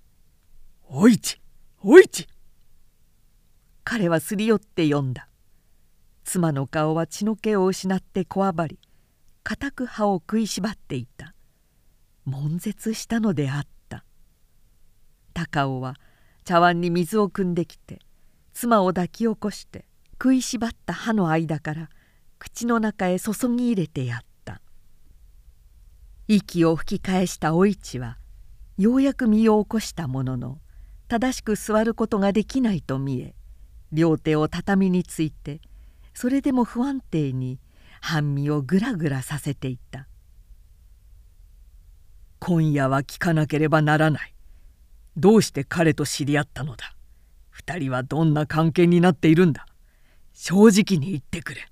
[0.89, 1.41] 「お市
[1.83, 2.27] お市!」
[3.85, 5.29] 彼はすり寄って呼んだ。
[6.25, 8.81] 妻の顔は血の気を失ってこわばり
[9.45, 11.35] 固く歯を食いしばっていた。
[12.25, 14.05] 悶絶したのであった。
[15.33, 15.95] 高尾は
[16.45, 18.01] 茶碗に水を汲んできて
[18.55, 21.91] 妻を抱き起こして食いしばった歯の間から
[22.39, 24.26] 口の中へ注ぎ入れてやった
[26.29, 28.19] 息を吹き返したお市は
[28.79, 30.59] ようやく身を起こしたものの
[31.09, 33.35] 正しく座ることができないと見え
[33.93, 35.61] 両手を畳について
[36.15, 37.59] それでも不安定に
[38.01, 40.07] 半身をぐらぐらさせていた。
[42.39, 44.35] 今夜は聞かなければならない。
[45.17, 46.95] どうして彼と知り合ったのだ。
[47.51, 49.67] 二人はどんな関係になっているんだ。
[50.33, 51.69] 正直に言ってくれ。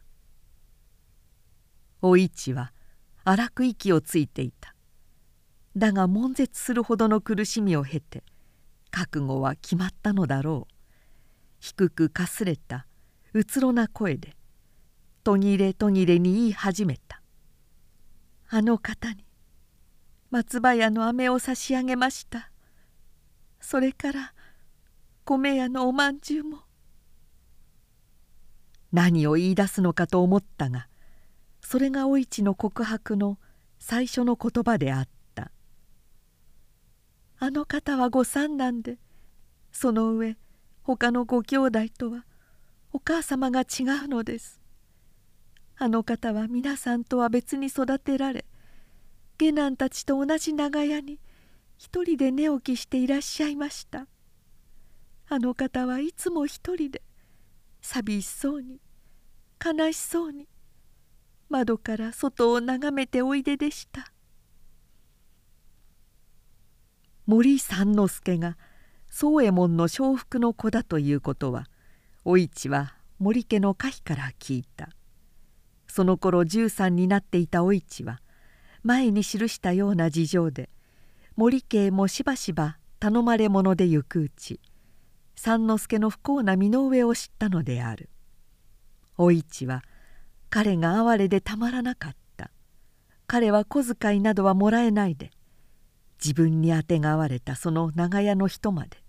[2.03, 2.73] お市は
[3.25, 4.75] 荒く息をついていた。
[5.77, 8.23] だが悶絶するほどの苦しみを経て
[8.91, 10.75] 覚悟は決まったのだろう。
[11.59, 12.87] 低くかすれた
[13.33, 14.37] うつろな声で
[15.25, 17.23] 途切れ途切れに言い始めた
[18.51, 19.25] 「あの方に
[20.31, 22.51] 松葉屋の飴を差し上げました。
[23.61, 24.35] それから
[25.25, 26.59] 米屋のおまんじゅうも。
[28.93, 30.87] 何を言い出すのかと思ったが
[31.65, 33.39] それがお市の告白の
[33.79, 35.51] 最初の言葉であった。
[37.39, 38.99] あの方はご三男で
[39.73, 40.37] その上
[40.83, 42.27] 他のご兄弟とは
[42.93, 44.61] お母様が違うのです。
[45.77, 48.45] あの方は皆さんとは別に育てられ
[49.39, 51.19] 下男たちと同じ長屋に
[51.79, 54.07] 一人で寝起きしていらっしゃいました。
[55.29, 57.01] あの方はいつも一人で
[57.81, 58.81] 寂しそうに
[59.65, 60.47] 悲しそうに
[61.55, 64.11] 窓から外を眺めておいででした。
[67.27, 68.59] 森三之助が
[69.09, 71.69] 宗右衛門の承服の子だということは
[72.25, 74.89] お市は森家の可否から聞いた。
[75.87, 78.21] その頃13になっていたお市は
[78.83, 80.71] 前に記したような事情で
[81.37, 84.59] 森家もしばしば頼まれ者で行くうち
[85.37, 88.11] 三之助の不幸な身の上を知ったのである。
[89.17, 89.85] お市は
[90.55, 92.53] 彼が哀れでたまらなかった。
[93.27, 95.33] 彼は小遣いなどはもらえないで
[96.23, 99.03] 自分にあてがわれたその長屋の人まで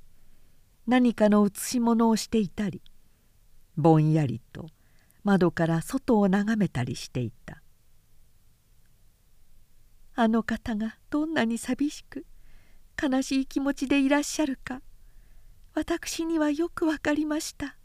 [0.88, 2.82] 何かの写し物をしていたり
[3.78, 4.66] ぼんやりと
[5.24, 7.62] 窓から外を眺めたりしていた。
[10.16, 12.26] あの方がどんなに寂しく
[13.00, 14.82] 悲しい気持ちでいらっしゃるか
[15.76, 17.78] 私にはよくわかりました。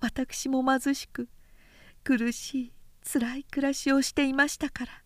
[0.00, 1.26] 私も貧しく
[2.04, 5.02] 苦しいつらい暮らしをしていましたから。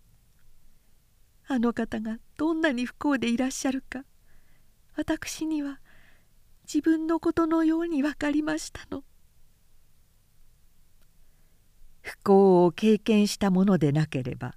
[1.46, 4.04] あの方がどんなに不幸でいらっしゃるか
[4.96, 5.80] 私には
[6.64, 9.04] 自分のことのように分かりましたの。
[12.02, 14.56] 不幸を経験したものでなければ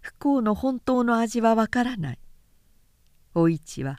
[0.00, 2.18] 不幸の本当の味はわからない。
[3.34, 3.98] お市は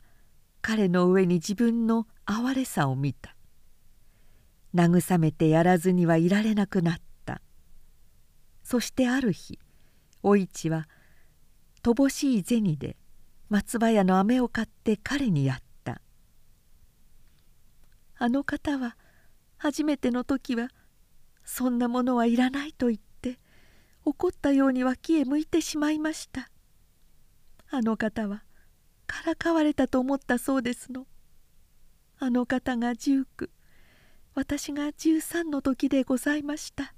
[0.61, 3.35] 彼の上に自分の哀れさを見た。
[4.73, 7.04] 慰めてやらずにはいられなくなった。
[8.65, 9.59] そしてある日
[10.23, 10.89] お市は
[11.83, 12.97] 乏しい銭で
[13.47, 16.01] 松葉屋の飴を買って彼にやった
[18.17, 18.97] 「あの方は
[19.57, 20.69] 初めての時は
[21.43, 23.39] そんなものはいらないと言って
[24.03, 26.49] 怒ったように脇へ向いてしまいました。
[27.69, 28.43] あの方は
[29.05, 31.05] からかわれたと思ったそうですの。
[32.17, 33.51] あの方が19
[34.33, 36.94] 私が13の時でございました。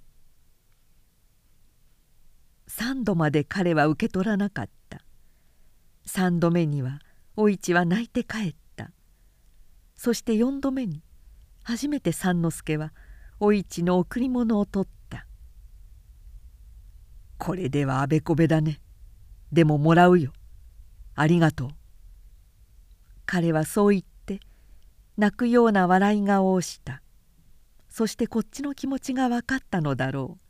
[2.70, 5.01] 3度まで彼は受け取らなかった。
[6.05, 6.99] 3度目には
[7.36, 8.91] お市は泣いて帰った。
[9.95, 11.01] そして4度目に
[11.63, 12.93] 初めて三之助は
[13.39, 15.28] お市の贈り物を取った
[17.38, 18.80] 「これではあべこべだね。
[19.51, 20.34] でももらうよ。
[21.15, 21.70] ありがとう」
[23.26, 24.39] 彼はそう言って
[25.18, 27.01] 泣くような笑い顔をした。
[27.89, 30.46] そしてこっちの気持ちが分かったのだろう。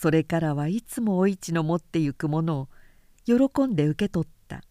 [0.00, 2.68] それからはいつもお市の持ってゆくものを
[3.26, 4.62] 喜んで受け取った。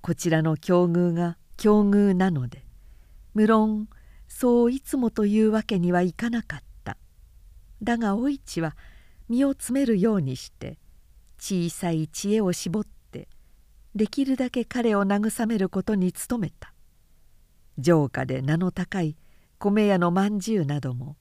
[0.00, 2.64] こちらの境遇が境遇なので
[3.34, 3.86] 無論
[4.26, 6.96] そういつもというわけにはいかなかった。
[7.82, 8.78] だがお市は
[9.28, 10.78] 身を詰めるようにして
[11.38, 13.28] 小さい知恵を絞って
[13.94, 16.72] できるだけ彼を慰めることに努めた。
[17.82, 19.18] 城下で名の高い
[19.58, 21.18] 米屋のまんじゅうなども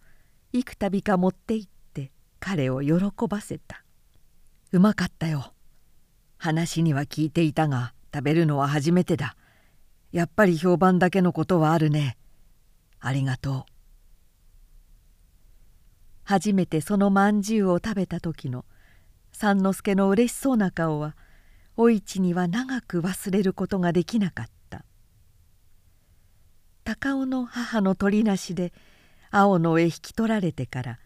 [0.54, 1.77] 幾度か持って行って
[2.40, 3.84] 彼を喜ばせた
[4.72, 5.54] 「うまかったよ。
[6.38, 9.36] 話には聞いていたが食べるのは初めてだ。
[10.12, 12.18] やっぱり評判だけのことはあるね。
[13.00, 13.72] ありがとう」
[16.24, 18.66] 初めてそのまんじゅうを食べた時の
[19.32, 21.16] 三之助のうれしそうな顔は
[21.78, 24.84] お市には長く忘れることができなかった。
[26.84, 28.74] 高尾の母の取りなしで
[29.30, 31.00] 青野へ引き取られてから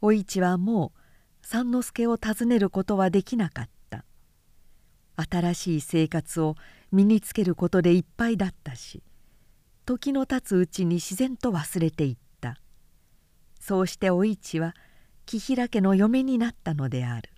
[0.00, 0.92] お市はも
[1.42, 4.04] う三之助を訪ねることはできなかった。
[5.16, 6.54] 新しい生活を
[6.92, 9.02] 身につけることでいっぱいだったし
[9.84, 12.60] 時の経つうちに自然と忘れていった。
[13.58, 14.74] そうしてお市は
[15.26, 17.30] 紀平家の嫁になったのである。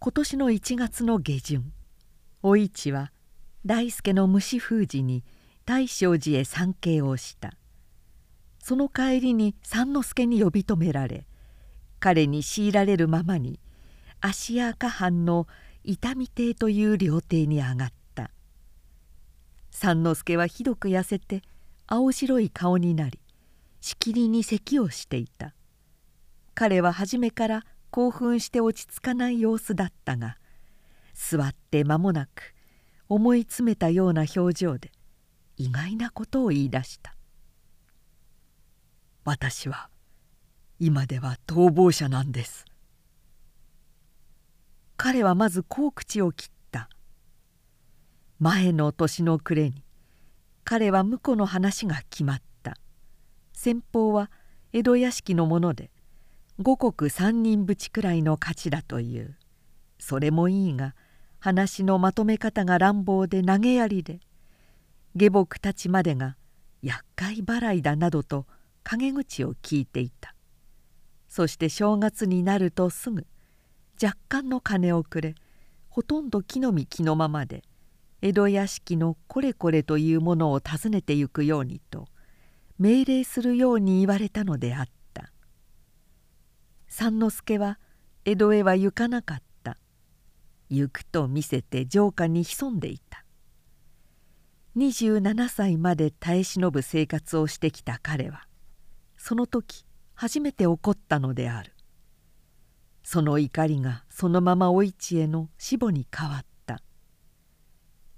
[0.00, 1.72] 今年の1月の下旬
[2.42, 3.10] お市は
[3.64, 5.24] 大輔の虫封じに
[5.64, 7.54] 大正寺へ参詣をした。
[8.68, 11.24] その帰りに三之助に呼び止められ
[12.00, 13.58] 彼に強いられるままに
[14.20, 15.46] 芦屋下藩の
[15.84, 18.30] 伊丹邸という料亭に上がった。
[19.70, 21.40] 三之助はひどく痩せて
[21.86, 23.18] 青白い顔になり
[23.80, 25.54] しきりに咳をしていた。
[26.54, 30.36] 彼は初めから興奮して落ち着かない様子だったが
[31.14, 32.54] 座って間もなく
[33.08, 34.92] 思い詰めたような表情で
[35.56, 37.14] 意外なことを言い出した
[39.28, 39.90] 「私は
[40.78, 42.64] 今では逃亡者なんです」
[44.96, 46.88] 彼はまずこう口を切った。
[48.40, 49.84] 前の年の暮れに
[50.64, 52.78] 彼は婿の話が決まった。
[53.52, 54.30] 先方は
[54.72, 55.90] 江戸屋敷のもので
[56.58, 59.36] 五国三人淵くらいの価値だという。
[59.98, 60.94] それもいいが
[61.38, 64.20] 話のまとめ方が乱暴で投げやりで
[65.14, 66.36] 下僕たちまでが
[66.82, 68.46] 厄介払いだなどと
[68.84, 70.34] 陰口を聞いていた。
[71.28, 73.26] そして正月になるとすぐ
[74.02, 75.34] 若干の金をくれ
[75.88, 77.62] ほとんど木の実木のままで
[78.22, 82.06] 江戸屋敷のこれこれというものを訪ねてゆくようにと
[82.78, 85.32] 命令するように言われたのであった。
[86.88, 87.78] 三之助は
[88.24, 89.76] 江戸へは行かなかった。
[90.70, 93.24] 行くと見せて城下に潜んでいた。
[94.76, 98.47] 27歳まで耐え忍ぶ生活をしてきた彼は
[99.18, 101.74] その時初めて怒ったのである。
[103.02, 106.80] その怒りがそのままお市への死母に変わった。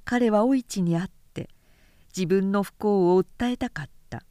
[0.04, 1.48] 彼はお市に会って
[2.16, 4.22] 自分の不幸を訴えたかった。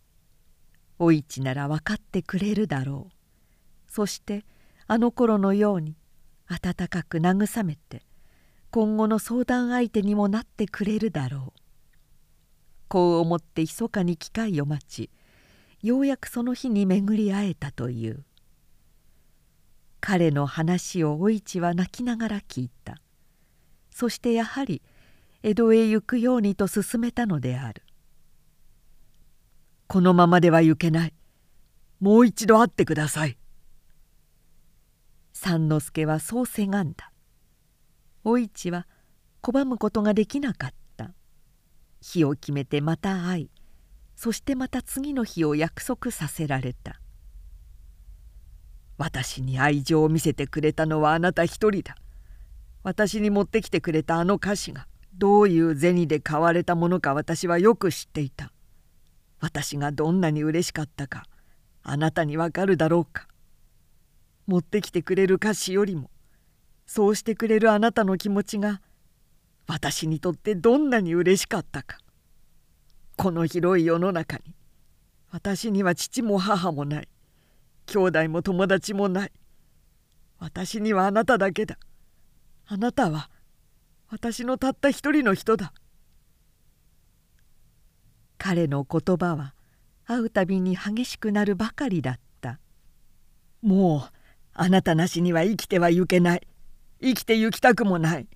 [0.99, 3.91] お市なら分かってくれるだろう。
[3.91, 4.45] そして
[4.87, 5.95] あの頃のように
[6.47, 8.03] 温かく慰めて
[8.71, 11.59] 今後の相談相手にもなってくれるだろう。
[12.87, 15.09] こう思って密かに機会を待ち
[15.81, 18.23] ようやくその日に巡り会えたという。
[20.01, 22.97] 彼の話をお市は泣きながら聞いた。
[23.89, 24.81] そしてやはり
[25.43, 27.83] 江戸へ行くようにと勧めたのである。
[29.87, 31.13] このままでは行けない。
[31.99, 33.37] もう一度会ってください。
[35.33, 37.11] 三之助はそうせがんだ。
[38.25, 38.85] お市は
[39.41, 41.13] 拒むことができなかった。
[42.01, 43.49] 日を決めてまた会い
[44.19, 46.99] そしてまた次の日を約束させられた。
[48.97, 51.95] 私に愛情を見せてくれたのはあなた一人だ。
[52.83, 58.51] 私に持ってきてくれたあの菓子がどういう銭で買われたものか私はよく知っていた。
[59.39, 61.23] 私がどんなに嬉しかったか
[61.81, 63.29] あなたにわかるだろうか。
[64.47, 66.11] 持ってきてくれる菓子よりも
[66.85, 68.81] そうしてくれるあなたの気持ちが
[69.65, 71.99] 私にとってどんなに嬉しかったか
[73.19, 74.55] この広い世の中に。
[75.29, 77.07] 私には父も母もない。
[77.85, 79.31] 兄弟も友達もない。
[80.39, 81.77] 私にはあなただけだ。
[82.65, 83.29] あなたは
[84.09, 85.73] 私のたった一人の人だ。
[88.37, 89.53] 彼の言葉は
[90.05, 92.57] 会うたびに激しくなるばかりだった。
[93.61, 94.01] もう
[94.53, 96.47] あなたなしには生きては行けない。
[97.01, 98.29] 生きて行きたくもない。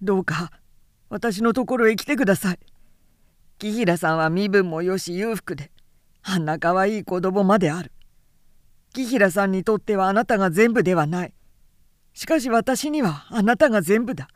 [0.00, 0.50] どうか
[1.10, 2.58] 私のところへ来てください。
[3.64, 5.70] 木平さんは身分もよし裕福で
[6.22, 7.92] あんな可愛い子供まである。
[8.92, 11.32] 木平さんにとってはあなたが全部ではない。
[12.12, 14.28] しかし私にはあなたが全部だ。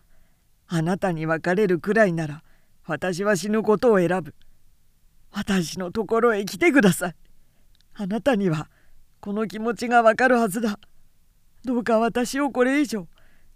[0.67, 2.43] あなたに別れるくらいなら
[2.87, 4.35] 私は死ぬことを選ぶ。
[5.31, 7.15] 私のところへ来てください。
[7.97, 8.71] あなたには
[9.21, 10.81] この気持ちがわかるはずだ。
[11.67, 13.07] どうか私をこれ以上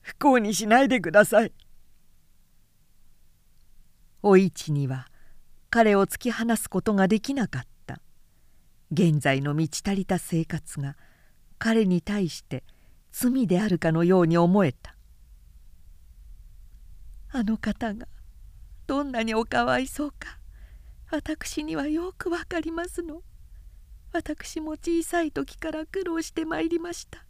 [0.03, 1.53] 不幸にしないでください。
[4.23, 5.07] お市には
[5.73, 8.03] 彼を突き放すことができなかった。
[8.91, 10.99] 現在の満ち足りた生活が
[11.59, 12.63] 彼に対して
[13.11, 14.95] 罪であるかのように思えた。
[17.31, 18.07] あの方が
[18.87, 20.37] どんなにおかわいそうか
[21.11, 23.23] 私にはよくわかりますの。
[24.13, 27.25] 私も小さい時から苦労してまいりました。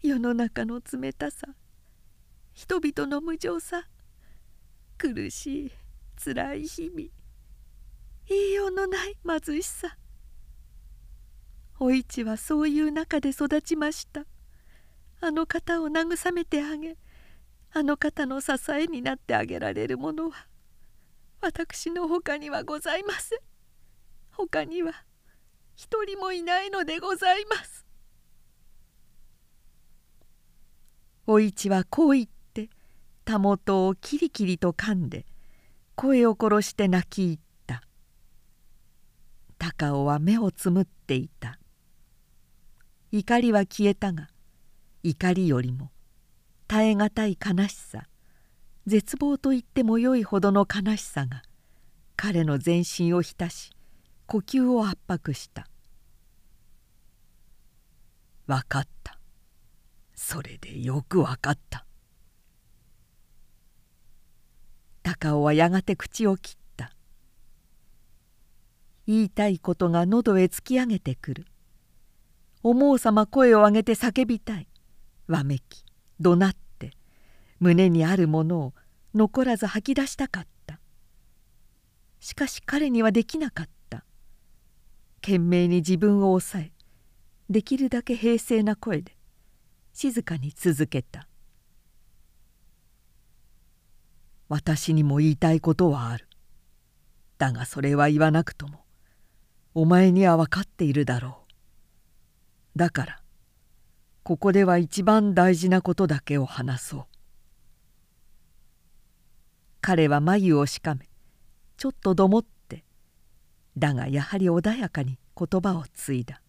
[0.00, 1.48] 世の中の冷たさ
[2.54, 3.88] 人々の無情さ
[4.96, 5.85] 苦しい。
[6.16, 7.08] つらい日々。
[8.28, 9.96] 言いようのない貧しさ。
[11.78, 14.24] お市はそういう中で育ちました。
[15.20, 16.96] あの方を慰めてあげ
[17.72, 20.46] あの方の支えになってあげられるものは
[21.40, 23.38] 私のほかにはございません。
[24.30, 24.92] 他には
[25.74, 27.86] 一人もいないのでございます。
[31.26, 32.70] お市はこう言って
[33.24, 35.26] たもとをキリキリと噛んで
[35.96, 37.82] 声を殺して泣き入った。
[39.58, 41.58] 高尾は目をつむっていた。
[43.12, 44.28] 怒りは消えたが
[45.02, 45.90] 怒りよりも
[46.66, 48.08] 耐え難い悲しさ
[48.86, 51.42] 絶望と言ってもよいほどの悲しさが
[52.16, 53.70] 彼の全身を浸し
[54.26, 55.68] 呼吸を圧迫した
[58.46, 59.18] 「分かった。
[60.14, 61.85] それでよく分かった」
[65.06, 66.90] 高尾はやがて口を切った。
[69.06, 71.46] 言いたいことが喉へ突き上げてくる。
[72.64, 74.66] 思うさま声を上げて叫びたい。
[75.28, 75.84] わめき
[76.18, 76.90] 怒鳴って
[77.60, 78.74] 胸にあるものを
[79.14, 80.80] 残らず吐き出したかった。
[82.18, 84.04] しかし彼にはできなかった。
[85.20, 86.72] 懸命に自分を抑え
[87.48, 89.16] できるだけ平静な声で
[89.92, 91.25] 静かに続けた
[94.48, 96.28] 「私にも言いたいことはある。
[97.38, 98.84] だがそれは言わなくとも
[99.74, 101.44] お前には分かっているだろ
[102.74, 102.78] う。
[102.78, 103.22] だから
[104.22, 107.04] ここでは一番大事なことだけを話そう」
[109.80, 111.08] 彼は眉をしかめ
[111.76, 112.84] ちょっとどもって
[113.78, 116.42] だがやはり穏やかに言葉を継いだ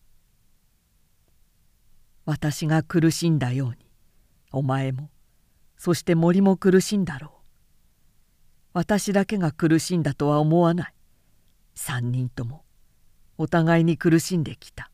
[2.26, 3.76] 「私が苦しんだように
[4.52, 5.10] お前も
[5.80, 7.30] そして森も苦しんだろう。
[8.74, 10.94] 私だけが苦しんだとは思わない。
[11.74, 12.64] 三人とも
[13.38, 14.90] お互いに苦しんできた。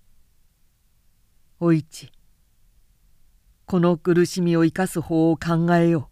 [1.59, 2.13] お市
[3.65, 6.09] この苦しみを生かす方を考えよ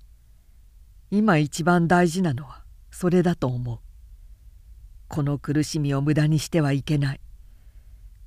[1.12, 1.16] う。
[1.18, 3.78] 今一番大事なのはそれだと思う。
[5.06, 7.20] この苦しみを無駄にしてはいけない。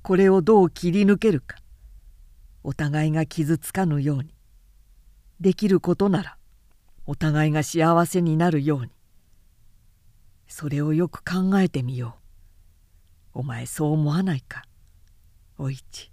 [0.00, 1.58] これをどう切り抜けるか。
[2.64, 4.34] お互いが傷つかぬように。
[5.40, 6.37] できることなら
[7.10, 8.90] お互いが幸せになるように。
[10.46, 12.18] それをよく考えてみよ
[13.34, 13.38] う。
[13.40, 14.64] お前そう思わないか？
[15.56, 16.12] お市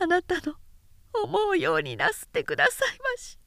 [0.00, 0.56] あなたの
[1.12, 3.38] 思うようになすってくださいまし。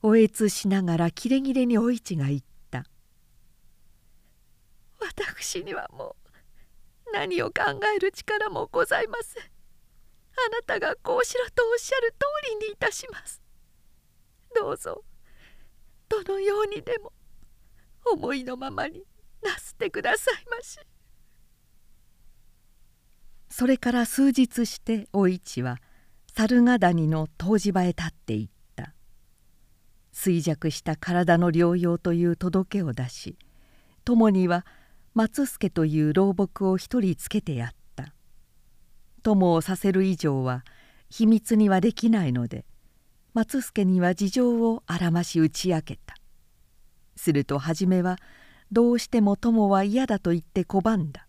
[0.00, 2.86] おえつしながらキレキレにお市が言った
[5.00, 6.16] 「私にはも
[7.08, 9.53] う何を考える力もございません。
[10.36, 12.26] あなたがこうしろとおっしゃる通
[12.60, 13.40] りにいたします。
[14.54, 15.04] どうぞ
[16.08, 17.12] どのようにでも
[18.04, 19.04] 思いのままに
[19.42, 20.78] なすってくださいまし」。
[23.56, 25.78] それから数日してお市は
[26.36, 28.92] 猿ヶ谷の湯治場へ立っていった
[30.12, 33.38] 衰弱した体の療養という届けを出し
[34.04, 34.66] 友には
[35.14, 37.83] 松助という老木を一人つけてやった
[39.24, 40.64] 友をさせる以上は
[41.10, 42.64] 秘密にはできないので
[43.32, 46.14] 松助には事情をあらまし打ち明けた。
[47.16, 48.18] すると初めは
[48.70, 51.26] どうしても友は嫌だと言って拒んだ。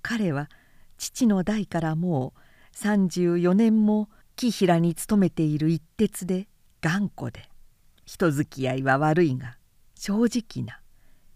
[0.00, 0.48] 彼は
[0.98, 6.48] 「父の代からもう34年も木平に勤めている一徹で
[6.80, 7.48] 頑固で
[8.04, 9.58] 人付き合いは悪いが
[9.94, 10.80] 正直な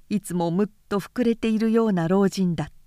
[0.08, 2.77] いつもむっと膨れているような老人だった。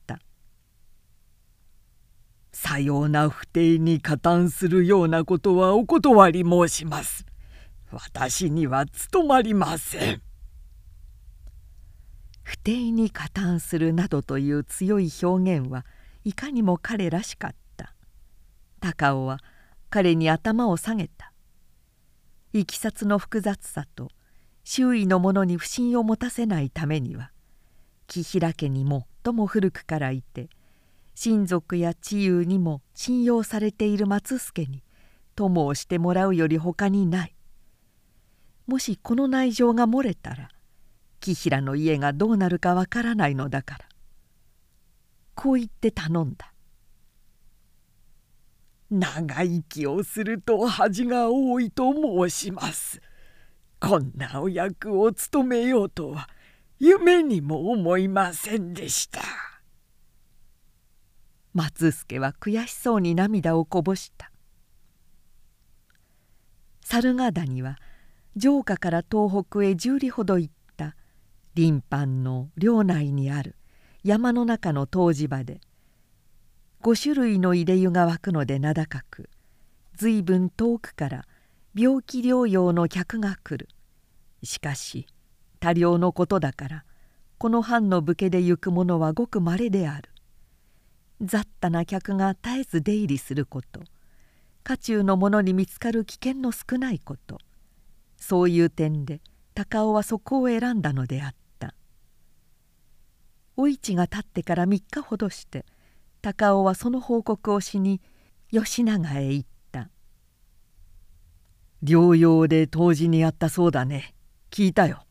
[2.52, 7.26] さような不定に加担するようなことはお断り申します。
[7.92, 10.22] 私には務まりません。
[12.44, 15.86] 不定に加担するなどという強い表現は
[16.24, 17.94] いかにも彼らしかった。
[18.80, 19.40] 高尾は
[19.90, 21.32] 彼に頭を下げた。
[22.54, 24.10] いきさつの複雑さと
[24.66, 27.32] 周囲の者に不信を持たせないためには
[28.08, 28.86] 木平家に
[29.24, 30.50] 最も古くからいて
[31.24, 34.84] 親族や知友にも信用されている松助に
[35.36, 37.36] 友をしてもらうよりほかにない。
[38.66, 40.50] もしこの内情が漏れたら
[41.20, 43.86] 木平の家がどうなるかわからないのだから。
[45.36, 46.52] こう言って頼んだ。
[48.90, 53.00] 長生きをすると恥が多いと申します。
[53.80, 56.28] こんなお役を務めようとは
[56.80, 59.51] 夢にも思いませんでした。
[61.54, 64.32] 松助は悔しそうに涙をこぼした。
[66.82, 67.78] 猿ヶ谷は
[68.40, 70.96] 城下から東北へ十里ほど行った。
[71.56, 73.56] 林藩の領内にある。
[74.04, 75.60] 山の中の湯治場で。
[76.82, 79.30] 5種類の入れ湯が湧くので名高く。
[79.96, 81.26] 随分遠くから。
[81.76, 83.70] 病気療養の客が来る。
[84.44, 85.08] しかし
[85.62, 86.86] 多量のことだから。
[87.38, 90.11] この藩の武家で行く者はごくまれである。
[91.22, 93.82] 雑多な客が絶えず出入りすること。
[94.64, 97.38] 家中の者に見つかる危険の少ないこと。
[98.18, 99.22] そういう点で
[99.54, 101.76] 高尾はそこを選んだのであった。
[103.56, 105.66] お市が立ってから3日ほどして
[106.22, 108.02] 高尾はその報告をしに
[108.52, 109.90] 吉永へ行った
[111.84, 114.16] 「療養で湯治にあったそうだね。
[114.50, 115.06] 聞いたよ」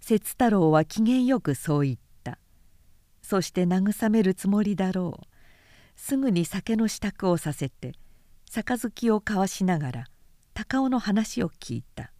[0.00, 2.09] 節太郎は機嫌よくそう言った。
[3.30, 5.26] そして慰めるつもりだろう
[5.94, 7.92] すぐに酒の支度をさせて
[8.50, 10.04] 杯を交わしながら
[10.52, 12.10] 高尾の話を聞いた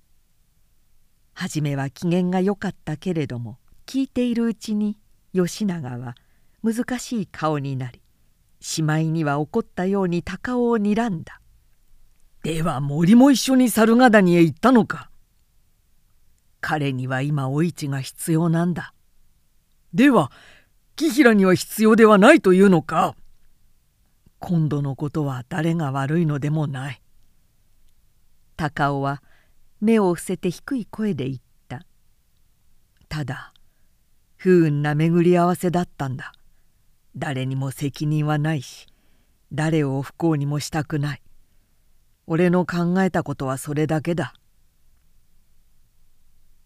[1.34, 5.00] 初めは機嫌が良かったけれども聞いているうちに
[5.34, 6.14] 吉永は
[6.62, 8.00] 難しい顔になり
[8.60, 11.40] しまいには怒ったように高尾を睨んだ
[12.44, 15.10] 「では森も一緒に猿ヶ谷へ行ったのか?」
[16.62, 18.94] 彼には今お市が必要なんだ。
[19.92, 20.30] では
[21.00, 23.16] 木平には必要ではないというのか。
[24.38, 27.00] 今度のことは誰が悪いのでもない。
[28.54, 29.22] 高尾は
[29.80, 31.38] 目を伏せて低い声で言っ
[31.68, 31.86] た。
[33.08, 33.54] ただ
[34.36, 36.32] 不運な巡り合わせだったんだ。
[37.16, 38.86] 誰にも責任はないし
[39.52, 41.22] 誰を不幸にもしたくない。
[42.26, 44.34] 俺の考えたことはそれだけだ。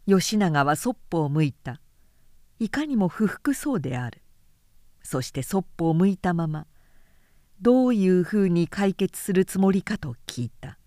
[0.09, 1.81] 吉永はそっぽを向いた。
[2.59, 4.24] いかにも不服そうである。
[5.05, 6.67] そしてそっぽを向いたまま
[7.61, 10.79] どういうふうに解決するつもりかと聞いた。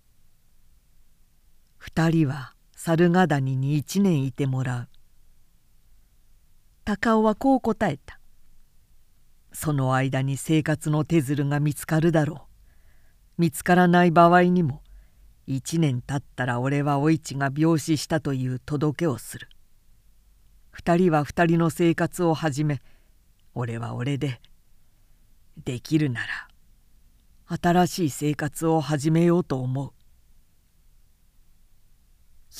[1.76, 4.88] 二人は猿ヶ谷に一年いてもらう。
[6.84, 8.20] 高尾はこう答えた
[9.52, 12.48] 「その間に生活の手づるが見つかるだろ
[13.38, 13.40] う。
[13.40, 14.82] 見つからない場合にも
[15.46, 19.48] 一年経ったら俺はお市が病死したという届けをする。
[20.70, 22.82] 二人は二人の生活を始め
[23.54, 24.40] 俺は俺で
[25.64, 26.48] できるなら
[27.62, 29.92] 新しい生活を始めようと思う。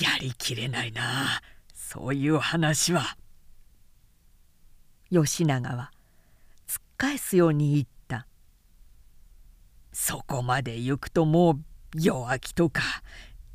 [0.02, 1.40] やりきれないな
[1.74, 3.16] そういう話は。
[5.10, 5.90] 吉永は
[6.66, 8.26] 突っ返すように言った。
[9.92, 11.60] そこまで行くともう
[11.94, 12.82] 弱気とか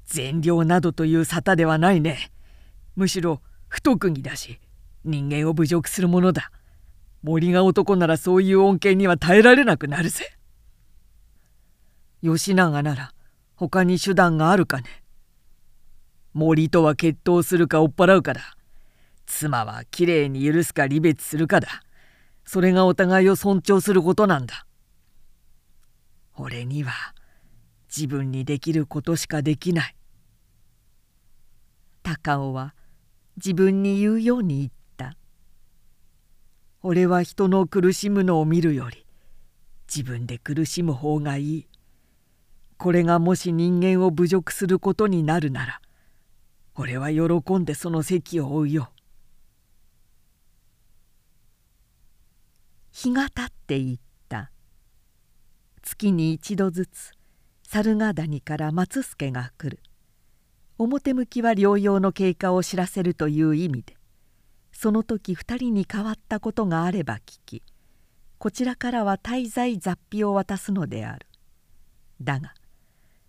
[0.06, 2.32] 善良などという沙汰ではないね。
[2.96, 4.60] むしろ不得意だし
[5.04, 6.52] 人間を侮辱するものだ。
[7.24, 10.38] 森が男ならそういう恩恵には耐えられなくなるぜ。
[12.22, 13.14] 吉永なら
[13.56, 15.04] 他に手段があるかね。
[16.34, 18.58] 森とは決闘するか追っ払うかだ。
[19.26, 21.84] 妻はきれいに許すか離別するかだ。
[22.44, 24.66] それがお互いを尊重することなんだ。
[26.36, 26.92] 俺には
[27.88, 29.96] 自分にできることしかできない。
[32.02, 32.76] 高尾は
[33.38, 34.74] 自分に言うように言った
[36.84, 39.06] 「俺は人の苦しむのを見るより
[39.88, 41.68] 自分で苦しむ方がいい」
[42.78, 45.82] これがもし人間を侮辱することになるなら
[46.76, 48.92] 俺は喜んでその席を追うよ。
[52.92, 54.52] 日が経っていった。
[55.84, 57.12] 月に一度ずつ
[57.62, 59.80] 猿ヶ谷から松助が来る。
[60.80, 63.98] 表向きは療養の経過を知らせるという意味で。
[64.84, 67.64] その時二人に変わったことがあれば聞き
[68.38, 71.26] こちらからは滞在雑費を渡すのである。
[72.20, 72.54] だが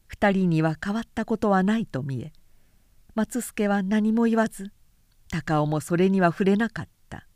[0.08, 2.32] 二人には変わったことはないと見え
[3.14, 4.72] 松助は何も言わず
[5.30, 7.28] 高尾もそれには触れなかった。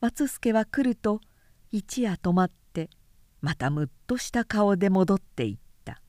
[0.00, 1.20] 松助は来ると
[1.72, 2.90] 一夜泊まって
[3.40, 6.00] またむっとした顔で戻っていった。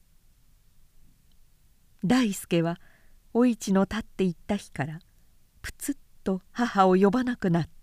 [2.03, 2.77] 大輔は
[3.33, 4.99] お市の立っていった日から
[5.63, 7.79] ぷつっと母を呼ばなくなった。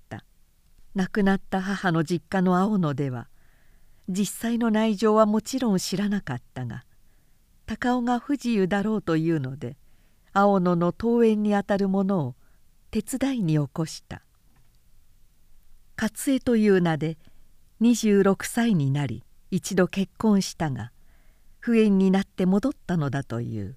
[0.97, 3.29] 亡くなった母の実家の青野では
[4.09, 6.85] 実際の内情はもちろん知らなかったが
[7.67, 9.77] 高尾が不自由だろうというので
[10.33, 12.35] 青野の登園にあたるものを
[12.91, 14.23] 手伝いに起こした。
[16.01, 17.19] 勝江という名で
[17.83, 20.93] 26歳になり一度結婚したが
[21.59, 23.77] 不縁になって戻ったのだという。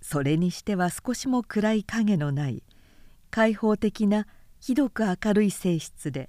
[0.00, 2.62] それにしては少しも暗い影のない
[3.32, 4.26] 開放的な
[4.60, 6.28] ひどく明るい性質で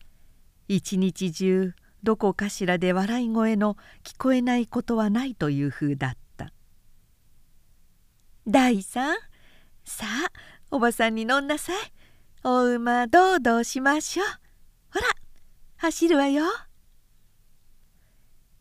[0.70, 6.54] 一日中どこかしらで笑い声の聞こえないことはないというふうだった
[8.48, 9.18] 「大さん
[9.84, 10.32] さあ
[10.72, 11.76] おばさんに飲んなさい。
[12.46, 14.28] お馬どうどうしましょう。
[14.94, 15.06] ほら
[15.76, 16.46] 走るわよ」。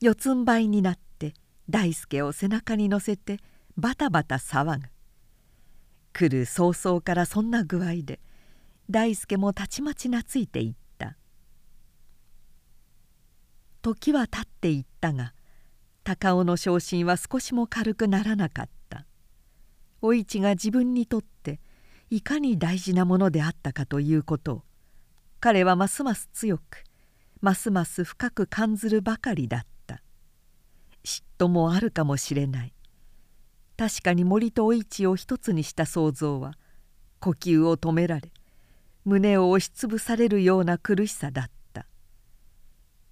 [0.01, 1.35] 四つん這いになって
[1.71, 3.39] 大輔を背中に乗せて
[3.77, 4.89] バタバタ騒ぐ。
[6.13, 8.21] 来る早々からそんな具合で
[8.93, 11.17] 大輔もたちまち懐いていった。
[13.81, 15.33] 時は経っていったが
[16.05, 19.07] 高尾の昇進は少しも軽くならなかった。
[20.03, 21.59] お市が自分にとって
[22.11, 24.63] いかに大事なものであったかということを
[25.41, 26.85] 彼はますます強く
[27.41, 30.03] ますます深く感ずるばかりだった。
[31.03, 32.75] 嫉妬もあるかもしれない。
[33.79, 36.53] 確かに森とお市を一つにした想像は
[37.21, 38.31] 呼吸を止められ
[39.05, 41.87] 胸を押しつぶされるような苦しさだった。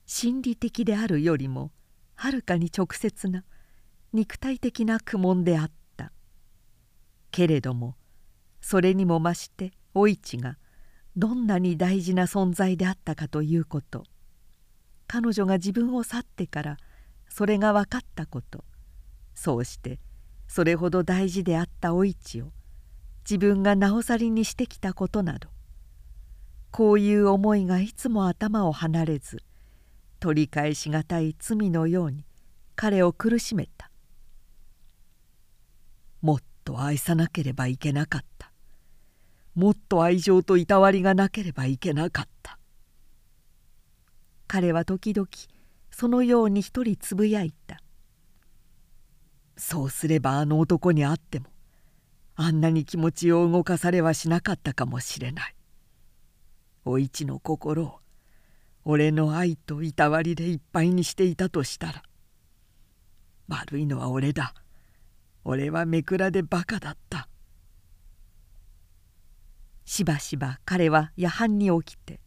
[0.07, 1.73] 心理的であるよりも
[2.15, 3.45] はるかに直接な
[4.13, 6.13] 肉体的な苦悶であった。
[7.31, 7.97] けれども
[8.61, 10.59] それにも増してお市が
[11.17, 14.05] どんなに大事な存在であったかということ。
[15.07, 16.77] 彼女が自分を去ってから
[17.29, 18.65] 「それが分かったこと。
[19.35, 19.99] そうして
[20.49, 22.53] それほど大事であったお市を
[23.21, 25.49] 自分がなおさりにしてきたことなど
[26.71, 29.43] こういう思いがいつも頭を離れず
[30.21, 32.25] 取り返しがたい罪のように
[32.77, 33.91] 彼を苦しめた。
[36.23, 38.53] もっと愛さなければいけなかった。
[39.55, 42.59] もっと愛情といたわりがなければいけなかった。
[44.47, 45.29] 彼は時々
[45.91, 47.81] そのように一人つぶやいた。
[49.57, 51.47] そうすればあの男に会っても
[52.35, 55.55] あんなに気持ちを動かされはしなかったかもしれない。
[56.85, 58.01] お市の心を
[58.85, 62.03] 俺の愛といたわりでいっぱいにしていたとしたら
[63.49, 64.55] 悪いのは俺だ。
[65.45, 67.29] 俺はめくらでバカだった。
[69.85, 72.21] しばしば彼は夜半に起きて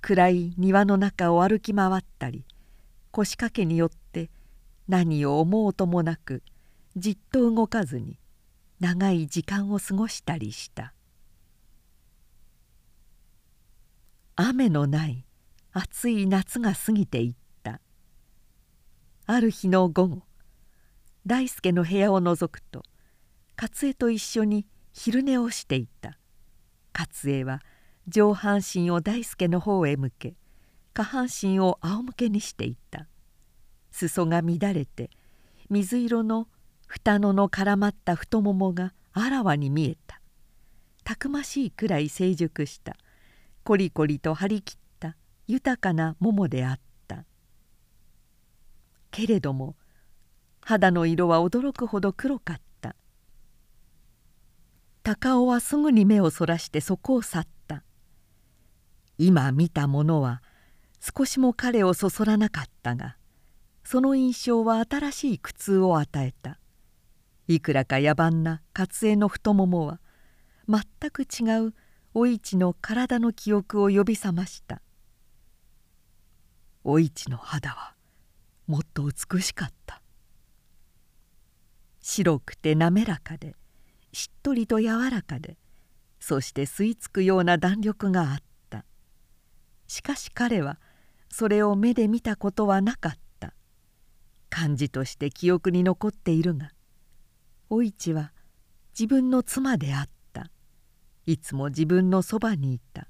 [0.00, 2.44] 暗い庭の中を歩き回ったり
[3.10, 4.30] 腰掛けによって
[4.86, 6.44] 何を思うともなく
[6.96, 8.20] じっと動かずに
[8.78, 10.94] 長い時間を過ごしたりした。
[14.36, 15.26] 雨のない
[15.72, 17.80] 暑い夏が過ぎていった。
[19.26, 20.22] ある日の午後
[21.26, 22.82] 大輔の部屋をのぞくと
[23.60, 26.18] 勝江と一緒に昼寝をしていた。
[26.94, 27.60] 勝江は
[28.08, 30.34] 上半身を大輔の方へ向け
[30.94, 33.06] 下半身を仰向けにしていた。
[33.90, 35.10] 裾が乱れて
[35.68, 36.48] 水色の
[36.86, 40.20] 双野の絡まった太ももがあらわに見えた。
[41.04, 42.96] たくましいくらい成熟した。
[43.64, 47.24] コリコリと張り切った豊かな桃であった。
[49.10, 49.76] けれども
[50.60, 52.96] 肌の色は驚くほど黒かった。
[55.02, 57.82] 高尾はすぐに目をそらしてそこを去った。
[59.18, 60.42] 今見たものは
[61.00, 63.16] 少しも彼をそそらなかったが
[63.84, 66.58] その印象は新しい苦痛を与えた。
[67.48, 70.00] いくらか野蛮な勝江の太ももは
[70.68, 71.74] 全く違う
[72.14, 74.82] お市の体の記憶を呼び覚ました。
[76.84, 77.94] お市の肌は
[78.66, 80.02] もっと美しかった。
[82.00, 83.54] 白くて滑らかで
[84.12, 85.56] しっとりと柔らかで
[86.20, 88.38] そして吸い付くような弾力があっ
[88.68, 88.84] た。
[89.86, 90.78] しかし彼は
[91.30, 93.54] それを目で見たことはなかった。
[94.50, 96.72] 感じとして記憶に残っているが
[97.70, 98.34] お市は
[98.92, 100.21] 自分の妻であった。
[101.24, 103.06] いつも自分のそばにいた。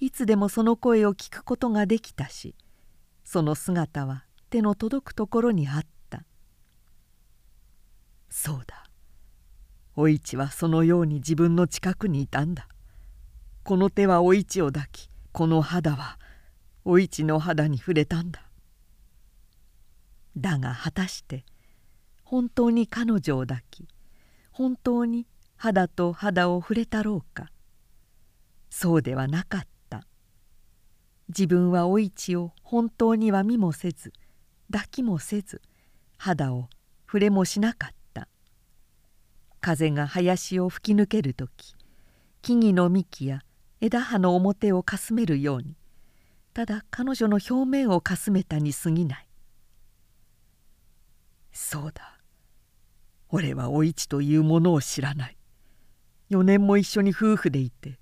[0.00, 2.54] いつでもその声を聞くことができたし
[3.24, 6.24] その姿は手の届くところにあった。
[8.30, 8.84] そうだ。
[9.96, 12.68] お市はそのように自分の近くにいたんだ。
[13.64, 16.18] この手はお市を抱きこの肌は
[16.84, 18.48] お市の肌に触れたんだ。
[20.36, 21.44] だが果たして
[22.22, 23.88] 本当に彼女を抱き
[24.52, 25.26] 本当に
[25.58, 27.50] 肌と肌を触れたろうか。
[28.70, 30.06] そうではなかった。
[31.28, 34.12] 自分はお市を本当には見もせず
[34.72, 35.60] 抱きもせず
[36.16, 36.68] 肌を
[37.06, 38.28] 触れもしなかった。
[39.60, 41.74] 風が林を吹き抜ける時
[42.40, 43.40] 木々の幹や
[43.80, 45.76] 枝葉の表をかすめるように
[46.54, 49.28] ただ彼女の表面をかすめたに過ぎない。
[51.52, 52.18] そうだ。
[53.30, 55.37] 俺はお市というものを知らない。
[56.30, 57.98] 4年も一緒に夫婦でいて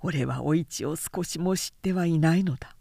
[0.00, 2.76] 俺はお市を少しも知ってはいないのだ。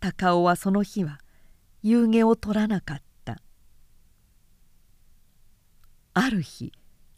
[0.00, 1.18] 高尾はその日は
[1.82, 3.38] 夕げを取らなかった。
[6.14, 6.72] ある日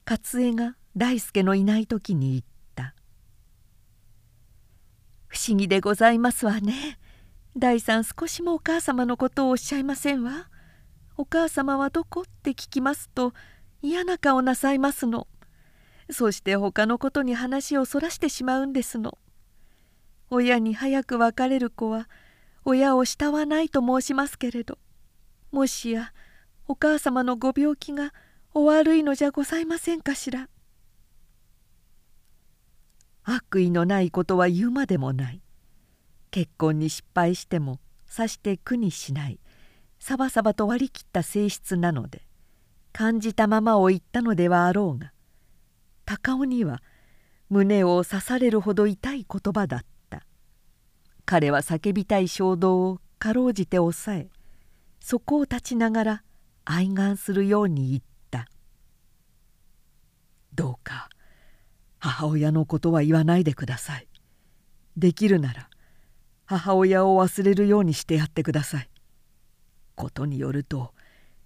[0.06, 2.42] 勝江が大輔のいない時に言っ
[2.74, 2.94] た
[5.28, 6.98] 「不思議でございますわね。
[7.56, 10.50] 大さん少しもお母様のことをおっしゃいませんわ。
[11.16, 13.32] お母様はどこって聞きますと
[13.82, 15.26] 嫌な顔なさいますの。
[16.10, 19.16] そして他のことに話をそらしてしまうんですの。
[20.30, 22.08] 親に早く別れる子は
[22.64, 24.78] 親を慕わないと申しますけれど
[25.50, 26.12] もしや
[26.68, 28.12] お母様のご病気が
[28.54, 30.48] お悪いのじゃございませんかしら。
[33.24, 35.40] 悪意のないことは言うまでもない。
[36.30, 39.40] 結婚に失敗してもさして苦にしない。
[39.98, 42.29] サバサバと割り切った性質なので。
[42.92, 45.12] 感じたままを言ったのではあろうが
[46.04, 46.82] 高尾には
[47.48, 49.90] 胸を刺されるほど痛い言葉だった。
[51.24, 54.28] 彼は叫びたい衝動をかろうじて抑え
[54.98, 56.22] そこを立ちながら
[56.64, 58.48] 愛願するように言った
[60.54, 61.08] 「どうか
[61.98, 64.08] 母親のことは言わないでください。
[64.96, 65.70] できるなら
[66.46, 68.90] 母親を忘れるようにしてやってください。
[69.94, 70.94] ことによると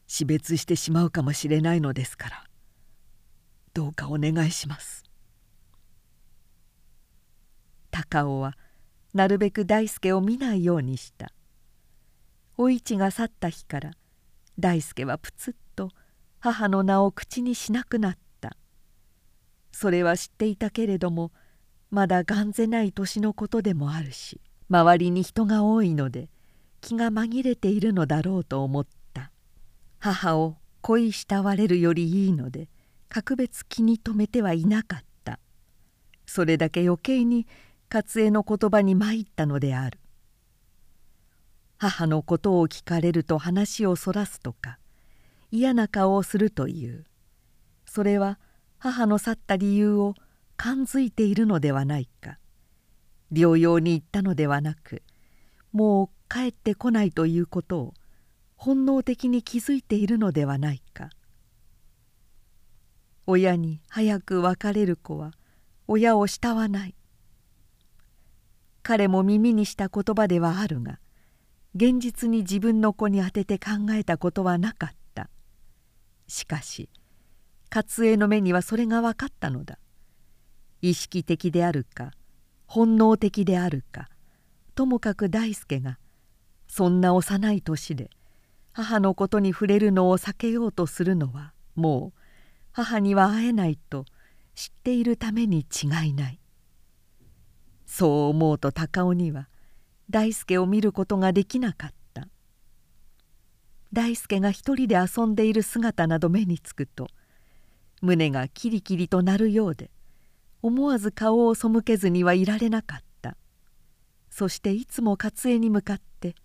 [0.06, 2.44] 死別してしまうかもしれないのですから。
[3.72, 5.02] どうかお願いします」
[7.90, 8.56] 高尾は
[9.12, 11.32] なるべく大輔を見ないようにした。
[12.56, 13.90] お市が去った日から
[14.58, 15.90] 大輔はぷつっと
[16.38, 18.56] 母の名を口にしなくなった。
[19.72, 21.32] それは知っていたけれども
[21.90, 26.28] まだがんぜない年のことでもあるし周りに人が多いので
[26.80, 29.03] 気が紛れているのだろうと思った。
[30.04, 32.68] 母を恋慕われるよりいいので
[33.08, 35.38] 格別気に留めてはいなかった。
[36.26, 37.46] それだけ余計に
[37.90, 39.98] 勝江の言葉に参ったのである。
[41.78, 44.78] 母のことを聞かれると話をそらすとか
[45.50, 47.06] 嫌な顔をするという。
[47.86, 48.38] それは
[48.76, 50.14] 母の去った理由を
[50.58, 52.36] 感づいているのではないか。
[53.32, 55.02] 療養に行ったのではなく
[55.72, 57.94] もう帰ってこないということを
[58.64, 61.10] 本能的に気づいているのではないか。
[63.26, 65.32] 親に早く別れる子は
[65.86, 66.94] 親を慕わない。
[68.82, 70.98] 彼も耳にした言葉ではあるが
[71.74, 75.28] 現実に自分の子に当てて考えたことはなかった。
[76.26, 76.88] しかし
[77.70, 79.78] 勝江の目にはそれが分かったのだ。
[80.80, 82.12] 意識的であるか
[82.64, 84.08] 本能的であるか
[84.74, 85.98] ともかく大輔が
[86.66, 88.08] そんな幼い年で
[88.74, 92.20] 母のことに触れるのを避けようとするのはもう
[92.72, 94.04] 母には会えないと
[94.56, 96.40] 知っているために違いない。
[97.86, 99.48] そう思うと高尾には
[100.10, 102.26] 大輔を見ることができなかった。
[103.92, 107.06] 大輔が一人で遊んでいる姿など目につくと
[108.02, 109.92] 胸がキリキリとなるようで
[110.62, 113.36] 思わず顔を背けずにはいられなかった。
[114.30, 116.34] そしていつも勝江に向かって「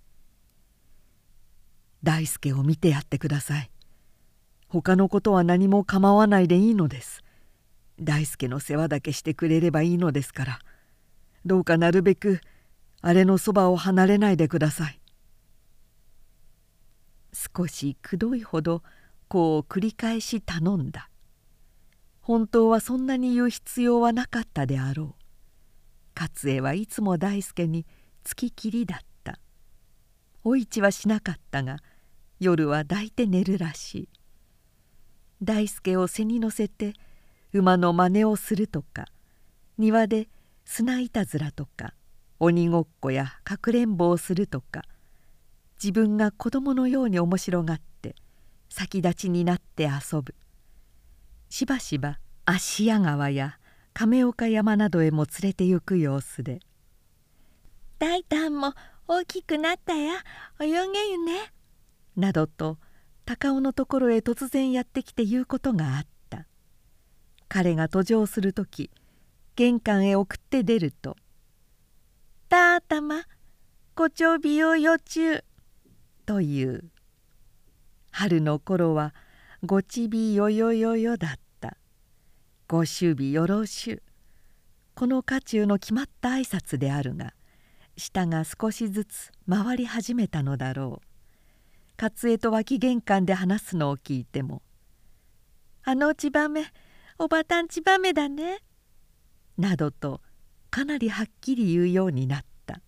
[2.04, 3.72] 大輔を見てやってください。
[4.68, 7.24] 他のことは何も構わないでいいのです。
[8.00, 10.60] 大輔の世話だけしてくれればいいのですから。
[11.45, 12.41] どうかなるべく
[13.02, 15.00] あれのそばを離れないでください」
[17.32, 18.84] 少しくどいほど
[19.28, 21.10] こう繰り返し頼んだ。
[22.22, 25.24] 本当はそんなに言う必要はなかったであろう。
[26.20, 27.86] 勝栄はいつも大輔に
[28.24, 29.09] つききりだった。
[30.50, 31.78] お市はしなかったが
[32.39, 34.10] 夜は抱いて寝るらしい。
[35.43, 36.93] 大輔を背に乗せて
[37.54, 39.06] 馬の真似をするとか
[39.78, 40.28] 庭で
[40.66, 41.93] 砂いたずらとか
[42.39, 44.86] 鬼ごっこやかくれんぼをするとか
[45.82, 48.16] 自分が子供のように面白がって
[48.70, 50.34] 先立ちになって遊ぶ。
[51.50, 53.60] しばしば芦屋川や
[53.93, 56.60] 亀岡山などへも連れて行く様子で
[58.00, 58.74] 「大胆も
[59.12, 60.24] 大きくなったや。
[60.60, 61.51] 泳げゆね」
[62.16, 62.78] などと
[63.26, 66.45] 高尾のところへ突然やってきて言うことがあった。
[67.47, 68.91] 彼が途上する時
[69.55, 71.18] 玄関へ送って出ると
[72.49, 73.24] 「たあたま
[73.95, 75.43] ご長美容予中」
[76.28, 76.91] という。
[78.12, 79.16] 春の頃は
[79.66, 81.78] 「ごちびよよよよだった
[82.68, 84.03] ご祝備よろしゅう
[84.93, 87.34] この家中の決まった挨拶であるが
[88.00, 94.62] 舌が少しずつ回り始めたのだろう勝江と脇玄関で話すのを聞いても
[95.84, 96.66] 「あのちばめ
[97.18, 98.60] おばたんちばめだね」
[99.58, 100.22] などと
[100.72, 102.82] かなりはっきり言うようになった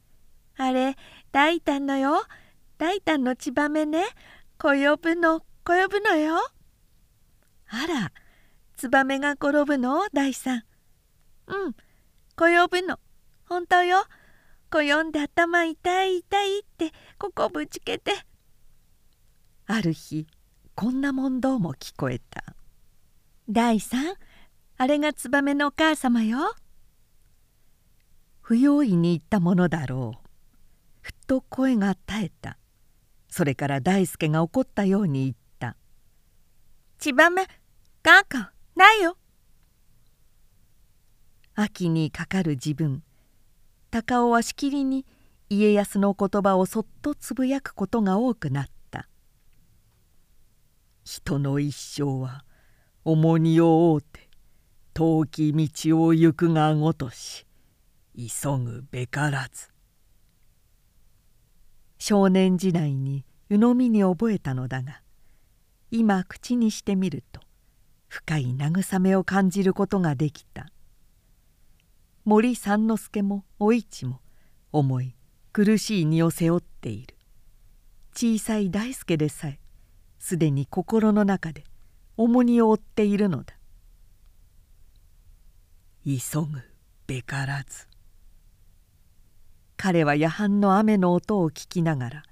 [0.56, 0.96] 「あれ
[1.30, 2.24] 大胆のよ
[2.78, 4.04] 大胆のちばめね
[4.58, 6.36] 小呼ぶの転ぶのよ。
[7.68, 8.12] あら、
[8.76, 10.06] ツバメが転ぶの？
[10.12, 10.64] 大さん。
[11.48, 11.76] うん、
[12.36, 13.00] 転ぶの。
[13.48, 14.04] 本当よ。
[14.70, 18.12] 転んで頭痛い痛いってここぶつけて。
[19.66, 20.26] ある日、
[20.74, 22.54] こんな問答も聞こえた。
[23.48, 24.14] 大さん、
[24.76, 26.38] あれがツバメのお母様よ。
[28.40, 30.28] 不用意に言ったものだろう。
[31.00, 32.58] ふっと声が絶えた。
[33.36, 35.76] それから大輔が怒ったように言った
[36.98, 37.46] ちばめ
[38.02, 39.18] ガーカンないよ
[41.54, 43.02] 秋にかかる自分
[43.90, 45.06] 高尾はしきりに
[45.48, 49.08] 家康の言葉をそっとつぶやくことが多くなった。
[51.04, 52.44] 人の一生は
[53.04, 54.28] 重荷を負うて
[54.92, 57.46] 遠き道を行くがごとし
[58.16, 59.68] 急ぐべからず。
[61.98, 65.00] 少年時代に鵜呑みに覚えたのだが
[65.90, 67.40] 今口にしてみると
[68.08, 70.66] 深い慰めを感じることができた。
[72.26, 74.20] 森三之助もお市も
[74.72, 75.14] 重い
[75.52, 77.14] 苦しい荷を背負っている。
[78.16, 79.60] 小さい大輔でさえ
[80.18, 81.62] すでに心の中で
[82.16, 83.54] 重荷を負っているのだ。
[86.04, 86.62] 急ぐ
[87.06, 87.86] べからず。
[89.76, 92.22] 彼は夜半の雨の音を聞きながら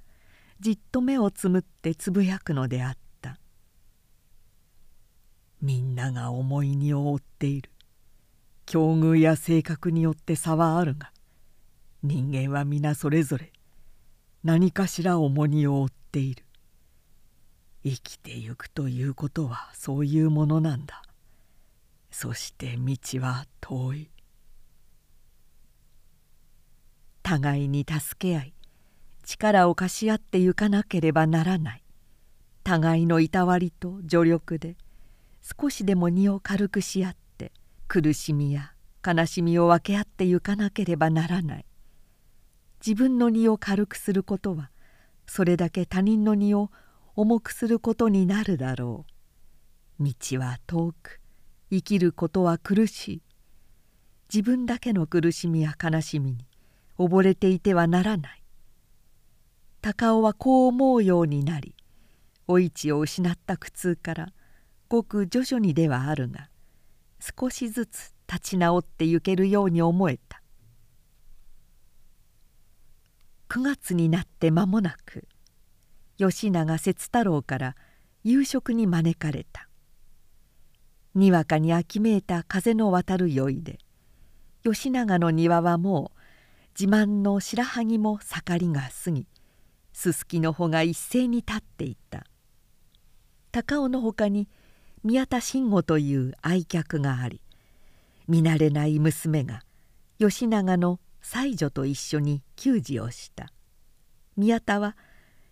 [0.59, 3.39] じっと目をつむってつぶやくのであった。
[5.63, 7.71] みんなが重い荷を負っている。
[8.67, 11.13] 境遇や性格によって差はあるが
[12.03, 13.53] 人間は皆それぞれ
[14.45, 16.45] 何かしら重荷を負っている。
[17.83, 21.03] 生きてゆくということはそういうものなんだ。
[22.11, 24.11] そして道は遠い。
[27.23, 28.55] 互いに助け合い
[29.25, 31.83] 力を貸し合ってゆかなければならない。
[32.65, 34.77] 互いのいたわりと助力で
[35.41, 37.24] 少しでも荷を軽くし合って
[37.95, 38.73] 苦しみや
[39.07, 41.65] 悲しみを分け合ってゆかなければならない。
[42.85, 44.73] 自分の荷を軽くすることは
[45.29, 46.73] それだけ他人の荷を
[47.15, 49.07] 重くすることになるだろ
[50.01, 50.03] う。
[50.03, 51.21] 道は遠く
[51.71, 53.23] 生きることは苦しい。
[54.29, 56.49] 自分だけの苦しみや悲しみに
[56.99, 58.43] 溺れていてはならない。
[59.83, 61.77] 高尾はこう思うようになり
[62.49, 64.33] お市を失った苦痛から
[64.89, 66.49] ごく徐々にではあるが
[67.25, 70.43] 少しずつ立ち直ってゆけるように思えた。
[73.49, 75.27] 9月になって間もなく
[76.19, 77.77] 吉永節太郎から
[78.25, 79.69] 夕食に招かれた。
[81.15, 83.79] にわかに秋めいた風の渡る酔いで
[84.65, 86.19] 吉永の庭はもう
[86.79, 89.27] 自慢の白萩も盛りが過ぎ
[89.93, 92.27] すすきの穂が一斉に立っていた。
[93.53, 94.49] 高尾のほかに
[95.05, 97.43] 宮田慎吾という愛客があり
[98.27, 99.61] 見慣れない娘が
[100.19, 103.53] 吉永の妻女と一緒に給仕をした。
[104.39, 104.97] 宮田は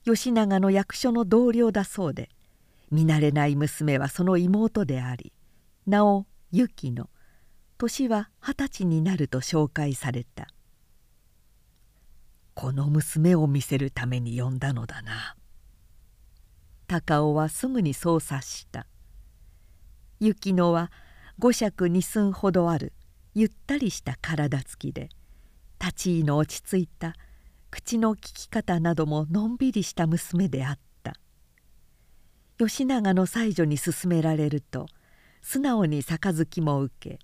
[0.07, 2.31] 吉永の役所の同僚だそうで
[2.91, 5.35] 見慣れない娘はその妹であり
[5.87, 7.11] なお由紀の
[7.77, 10.49] 年は二十歳になると紹介された。
[12.55, 15.37] この娘を見せるために呼んだのだな。
[16.87, 18.87] 高尾はすぐにそう察した。
[20.25, 20.93] 雪乃は
[21.41, 22.93] 五尺二寸ほどある
[23.35, 25.09] ゆったりした体つきで
[25.81, 27.15] 立ち居の落ち着いた
[27.73, 31.15] 口の利き方などものんびりした娘であった。
[32.59, 34.87] 吉永の妻女に勧められると
[35.41, 37.19] 素直に杯も受け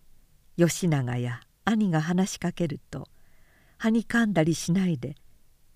[0.57, 3.07] 吉永や兄が話しかけると
[3.77, 5.15] はにかんだりしないで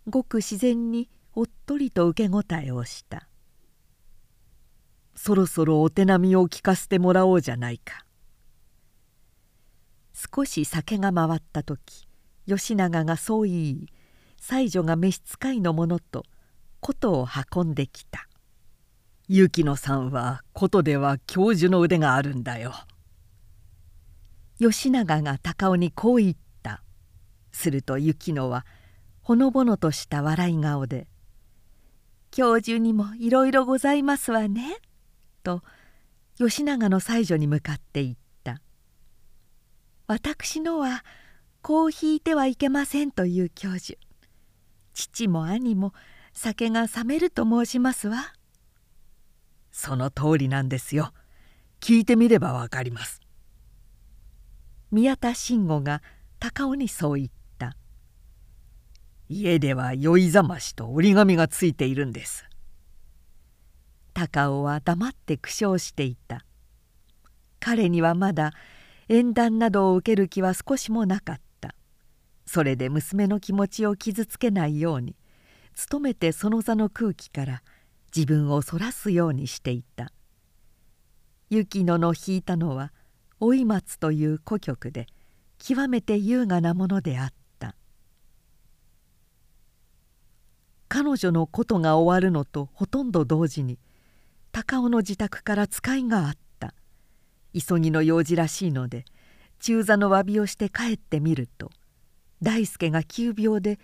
[0.08, 3.28] ごく自然におっとりと受け答えをした
[5.24, 8.04] 「そろそろお手並みを聞かせてもらおうじゃないか」
[10.34, 12.08] 少し酒が回った時
[12.48, 13.88] 吉永がそう言い
[14.40, 16.24] 妻女が召使いの者と
[16.80, 18.28] 琴を運んできた
[19.28, 22.74] 「雪乃さんは琴では教授の腕があるんだよ」
[24.58, 26.82] 吉永が高尾にこう言った。
[27.52, 28.66] すると雪乃は
[29.20, 31.06] ほのぼのとした笑い顔で
[32.32, 34.78] 「教授にもいろいろございますわね」
[35.42, 35.62] と
[36.38, 38.60] 吉永の妻女に向かって言った
[40.06, 41.04] 「私のは
[41.60, 43.98] こう引いてはいけませんという教授。
[44.94, 45.94] 父も兄も
[46.32, 48.32] 酒が冷めると申しますわ」
[49.72, 51.12] その通りなんですよ。
[51.80, 53.20] 聞いてみればわかります。
[54.90, 56.02] 宮田慎吾が
[56.38, 57.76] 高尾にそう言った。
[59.28, 62.44] 家では酔いざましと折り紙がついているんです。
[64.12, 66.44] 高尾は黙って苦笑していた。
[67.60, 68.52] 彼にはまだ
[69.08, 71.74] 縁談などを受ける気は少しもなかった。
[72.46, 75.16] それで娘の気持ちを傷つけないように
[75.90, 77.62] 努めてその座の空気から
[78.14, 80.12] 自分をそらすようにしていた。
[81.50, 82.92] 雪乃の弾いたのは
[83.40, 85.06] 老松という古曲で
[85.58, 87.76] 極めて優雅なものであった。
[90.88, 93.78] 彼女のことが終わるのとほとんど同時に
[94.52, 96.74] 高尾の自宅から使いがあった。
[97.54, 99.04] 急ぎの用事らしいので
[99.60, 101.70] 中座の詫びをして帰ってみると
[102.40, 103.78] 大輔が急病で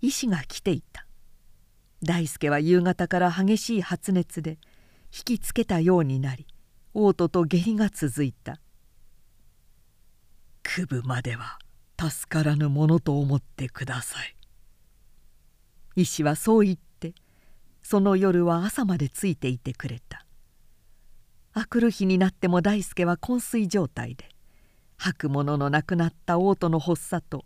[0.00, 1.06] 医師が来ていた。
[2.02, 4.58] 大輔は夕方から激しい発熱で
[5.16, 6.46] 引きつけたようになり
[6.94, 8.58] 嘔吐と下痢が続いた。
[10.62, 11.58] 区部までは
[12.00, 14.36] 助からぬものと思ってください。
[15.94, 16.91] 医師はそう言って
[17.92, 20.24] その夜は朝までついていてくれた。
[21.52, 24.30] あくる日になっても大輔は昏睡状態で
[24.96, 27.44] 吐くもののなくなった嘔吐の発作と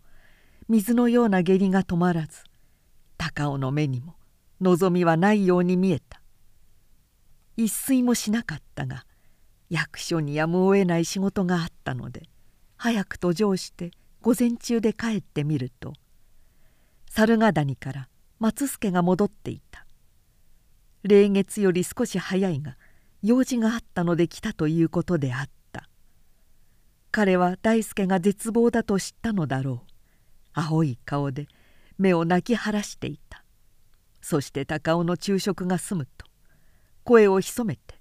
[0.69, 2.45] 水のような下痢が止まらず
[3.17, 4.15] 高尾の目にも
[4.61, 6.21] 望みはないように見えた。
[7.57, 9.03] 一睡もしなかったが
[9.69, 12.23] 役所にやむを得ない仕事があったので
[12.77, 13.91] 早く途上して
[14.21, 15.91] 午前中で帰ってみると
[17.09, 18.07] 猿ヶ谷から
[18.39, 19.86] 松助が戻っていた。
[21.03, 22.77] 霊月より少し早いが
[23.23, 25.89] 用事があったので来たということであった。
[27.11, 29.91] 彼は大輔が絶望だと知ったのだろう。
[30.53, 31.47] 青い顔で
[31.97, 33.43] 目を泣き晴らしていた。
[34.21, 36.25] そして高尾の昼食が済むと
[37.03, 37.95] 声を潜めて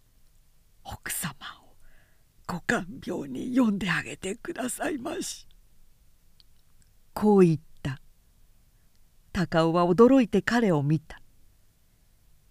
[0.84, 1.32] 「奥様
[1.62, 1.74] を
[2.46, 5.46] ご看病に読んであげてくださいまし」
[7.14, 8.00] こう言った。
[9.32, 11.22] 高尾は驚いて彼を見た。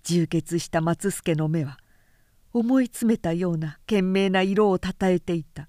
[0.08, 1.78] 充血した松助の目は
[2.54, 5.68] 思い詰めたような懸命な色をたたえていた。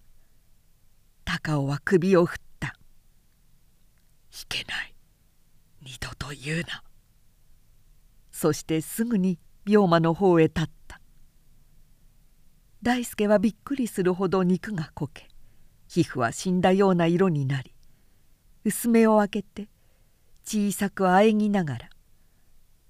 [1.24, 2.69] 高尾は首を振った
[4.31, 4.94] 「いけない。
[5.82, 6.85] 二度と言うな」
[8.31, 11.01] そしてすぐに病魔の方へ立った。
[12.81, 15.27] 大輔はびっくりするほど肉がこけ
[15.89, 17.74] 皮膚は死んだような色になり
[18.65, 19.69] 薄目を開けて
[20.44, 21.90] 小さくあえぎながら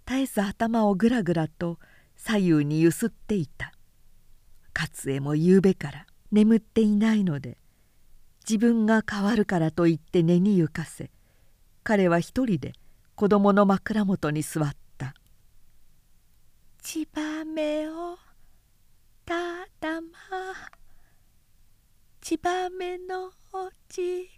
[0.09, 1.79] 絶えず頭をぐらぐらと
[2.17, 3.73] 左右にゆすっていた。
[4.79, 7.59] 勝江も夕べから眠っていないので
[8.49, 11.11] 自分が変わるからと言って寝に行かせ
[11.83, 12.75] 彼は一人で
[13.17, 15.15] 子供の枕元に座った
[16.81, 18.17] 「ちばめを
[19.25, 20.09] ただま
[22.21, 24.29] ちばめのおちよ」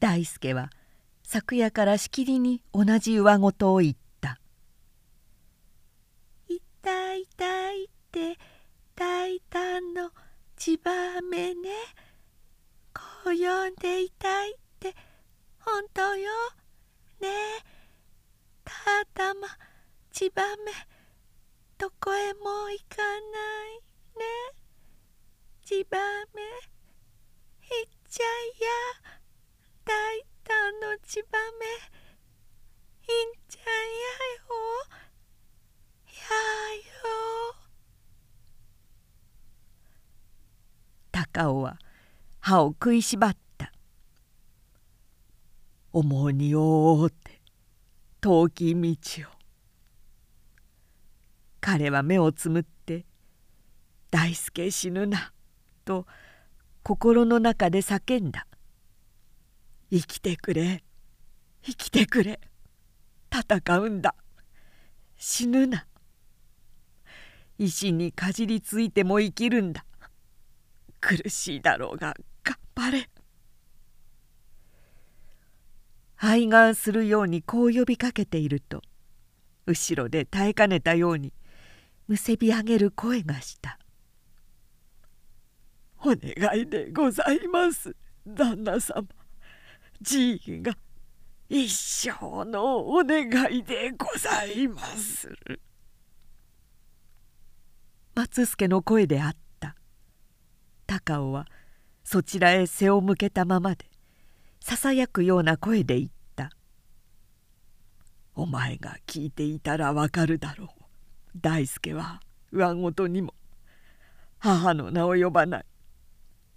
[0.00, 0.70] 大輔は
[1.30, 4.40] 昨夜からしきりに同じ上言を言った
[6.48, 8.38] 「痛い痛いって
[8.96, 10.10] 大胆の
[10.56, 11.68] ちばめね。
[12.94, 14.96] こう呼んでいたいって
[15.58, 16.30] 本当よ。
[17.20, 17.28] ね。
[18.64, 18.72] た
[19.12, 19.48] だま
[20.10, 20.72] ちばめ。
[21.76, 23.76] どこへも行かない
[24.16, 24.24] ね。
[25.62, 25.98] ちば
[26.32, 26.40] め。
[27.60, 28.28] 行っちゃい
[28.62, 29.18] や。
[29.84, 31.68] 大胆のちばめい
[33.26, 33.68] んちゃんや
[34.36, 34.42] よ
[36.06, 36.12] や
[36.76, 36.78] よ。
[41.10, 41.78] 高尾は
[42.40, 43.72] 歯を食いしばった
[45.92, 47.40] 「重荷をって
[48.20, 48.96] 遠き道
[49.28, 49.32] を」
[51.60, 53.04] 彼は目をつむって
[54.10, 55.32] 「大輔死ぬな」
[55.84, 56.06] と
[56.82, 58.46] 心の中で叫んだ
[59.90, 60.82] 「生きてくれ。
[61.62, 62.40] 生きてくれ。
[63.32, 64.14] 戦うんだ。
[65.16, 65.86] 死ぬな。
[67.58, 69.84] 石にかじりついても生きるんだ。
[71.00, 73.08] 苦しいだろうが頑張れ」
[76.16, 78.82] 肺がんするようにこう呼びかけていると
[79.66, 81.32] 後ろで耐えかねたように
[82.08, 83.78] むせび上げる声がした
[86.02, 87.94] 「お願いでございます。
[88.26, 89.17] 旦那様。
[90.00, 90.76] じいが
[91.48, 95.60] 一生のお願いでございまする」
[98.14, 99.38] 松助の声であった。
[100.86, 101.46] 高尾は
[102.02, 103.90] そちらへ背を向けたままで
[104.60, 106.50] ささやくような声で言った
[108.34, 110.68] 「お前が聞いていたらわかるだろう。
[111.36, 112.20] 大輔は
[112.50, 113.34] 上ごとにも
[114.38, 115.66] 母の名を呼ばない。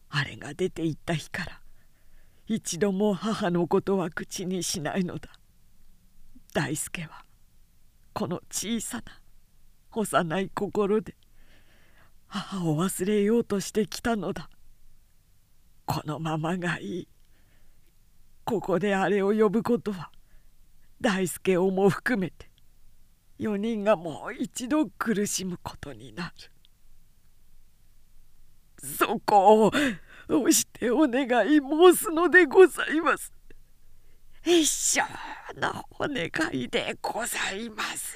[0.09, 1.60] あれが出て行った日から
[2.53, 5.30] 一度も母のことは口にしないのだ。
[6.53, 7.23] 大輔は
[8.11, 9.03] この小さな
[9.94, 11.15] 幼い心で
[12.28, 14.49] 母を忘れようとしてきたのだ。
[15.86, 17.07] このままがいい。
[18.44, 20.11] ここであれを呼ぶことは
[20.99, 22.52] 大輔をも含めて
[23.40, 26.52] 4人がもう一度苦しむことになる。
[28.84, 29.72] そこを
[30.39, 33.33] 押してお願い申すのでございます。
[34.43, 35.01] 一生
[35.59, 38.15] のお願いでございます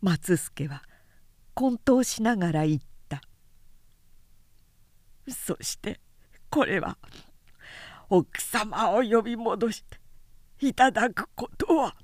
[0.00, 0.82] 松助は
[1.54, 3.20] 混沌しながら言った。
[5.28, 5.98] そして
[6.48, 6.96] これは
[8.08, 9.98] 奥様を呼び戻して
[10.60, 11.96] いただくことは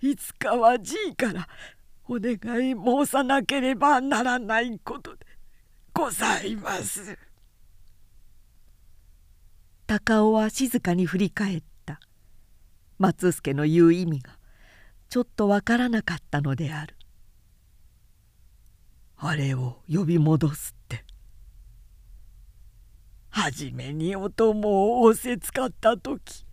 [0.00, 1.46] いつかはじいから
[2.08, 2.34] お願
[2.66, 5.27] い申さなければならないことで。
[5.98, 7.18] ございます」
[9.88, 11.98] 高尾は静かに振り返った。
[12.98, 14.38] 松助の言う意味が
[15.08, 16.94] ちょっとわからなかったのである。
[19.16, 21.04] あれを呼び戻すって。
[23.30, 26.44] 初めにお供を仰せつかった時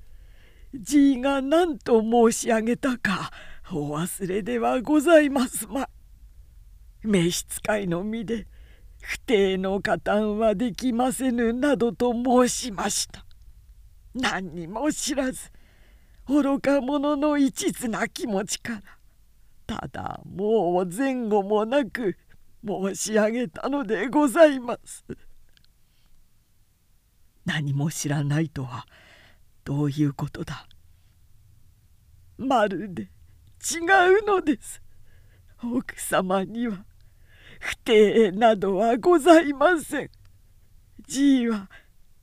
[0.74, 3.32] じいが何と申し上げたか
[3.72, 5.88] お忘れではございますま。
[7.04, 8.48] 召使いの身で
[9.06, 13.24] 不定の加担はできませぬなどと申しました。
[14.16, 15.52] 何にも知らず
[16.28, 18.82] 愚か者の一途な気持ちか
[19.68, 22.18] らただもう前後もなく
[22.66, 25.06] 申し上げたのでございます。
[27.46, 28.88] 何も知らないとは
[29.64, 30.68] どういうことだ。
[32.40, 33.08] まるで違
[34.24, 34.82] うのです。
[35.64, 36.84] 奥様には
[37.66, 40.10] 不定などはございません。
[41.08, 41.68] じいは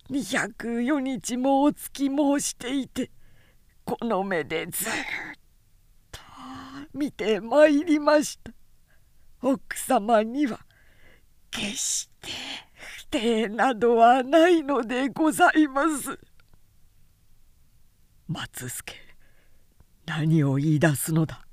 [0.09, 3.11] 204日もお付き申していて
[3.85, 4.93] この目でずっ
[6.13, 6.21] と
[6.95, 8.53] 見てまいりました。
[9.43, 10.61] 奥様には
[11.51, 12.29] 決して
[12.75, 16.21] 不定などはないのでございます。
[18.29, 18.95] 松助
[20.07, 21.45] 何を言い出すのだ？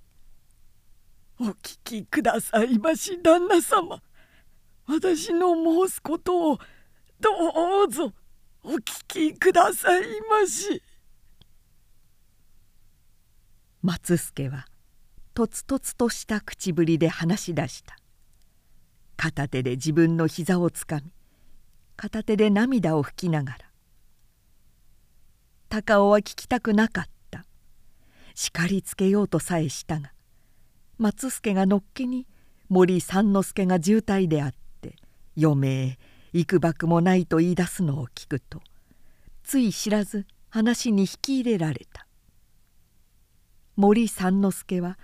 [1.42, 4.02] お聞きくださいまし旦那様。
[4.86, 5.56] 私の
[5.88, 6.60] 申すことを
[7.22, 7.30] ど
[7.86, 8.12] うぞ
[8.62, 10.84] お聞きくださいまし。
[13.82, 14.66] 松助は
[15.34, 17.96] とつとつとした口ぶりで話し出した。
[19.16, 21.14] 片手で自分の膝をつかみ
[21.96, 23.60] 片手で涙を拭きながら。
[25.70, 27.46] 高尾は聞きたくなかった。
[28.36, 30.12] 叱りつけようとさえしたが
[31.00, 32.28] 松助がのっけに
[32.68, 34.52] 森三之助が渋滞であっ
[34.82, 34.98] て
[35.42, 35.98] 余命
[36.34, 38.60] 幾ばくもないと言い出すのを聞くと
[39.44, 42.06] つい知らず話に引き入れられた。
[43.78, 45.00] 森三之助は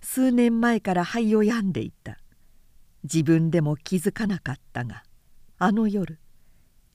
[0.00, 2.18] 数年前から肺を病んでいた。
[3.04, 5.04] 自分でも気づかなかったが
[5.58, 6.18] あの夜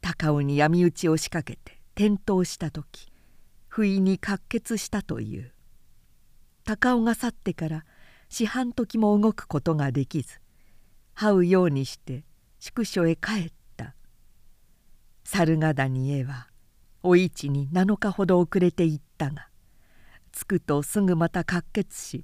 [0.02, 3.08] 高尾に闇討ちを仕掛けて転倒した時
[3.70, 5.54] 不意に滑血したという。
[6.66, 7.86] 高尾が去ってから
[8.34, 10.40] 四半時も動くことができず
[11.18, 12.24] 這うようにして
[12.60, 13.94] 宿所へ帰った。
[15.26, 16.48] 猿ヶ谷へは
[17.04, 19.50] お市に7日ほど遅れて行ったが
[20.32, 22.24] 着くとすぐまた滑血し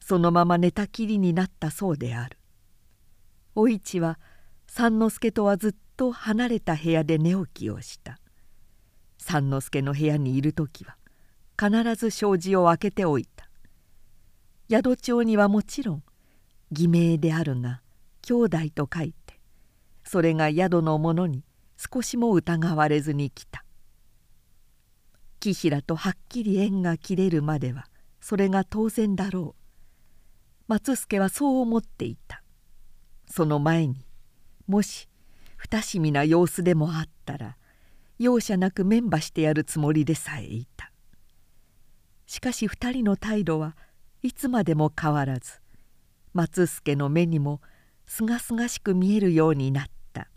[0.00, 2.36] そのまま寝たきりになったそうである。
[3.54, 4.18] お市は
[4.66, 8.18] 三之助とはずっと離れた部屋で寝起きをした。
[9.16, 10.98] 三之助の部屋にいる時は
[11.58, 13.47] 必ず障子を開けておいた。
[14.70, 16.02] 宿帳にはもちろん
[16.70, 17.80] 偽名であるが
[18.22, 19.40] 兄弟と書いて
[20.04, 21.44] それが宿の者に
[21.76, 23.64] 少しも疑われずに来た。
[25.38, 27.86] 紀平とはっきり縁が切れるまでは
[28.20, 29.62] それが当然だろう。
[30.66, 32.42] 松助はそう思っていた。
[33.26, 34.04] その前に
[34.66, 35.08] もし
[35.56, 37.56] 不親身な様子でもあったら
[38.18, 40.90] 容赦なく面ばしてやるつもりでさえいた。
[42.26, 43.76] しかし二人の態度は
[44.22, 45.60] いつまでも変わらず
[46.34, 47.60] 松助の目にも
[48.06, 50.28] すがすがしく見えるようになった。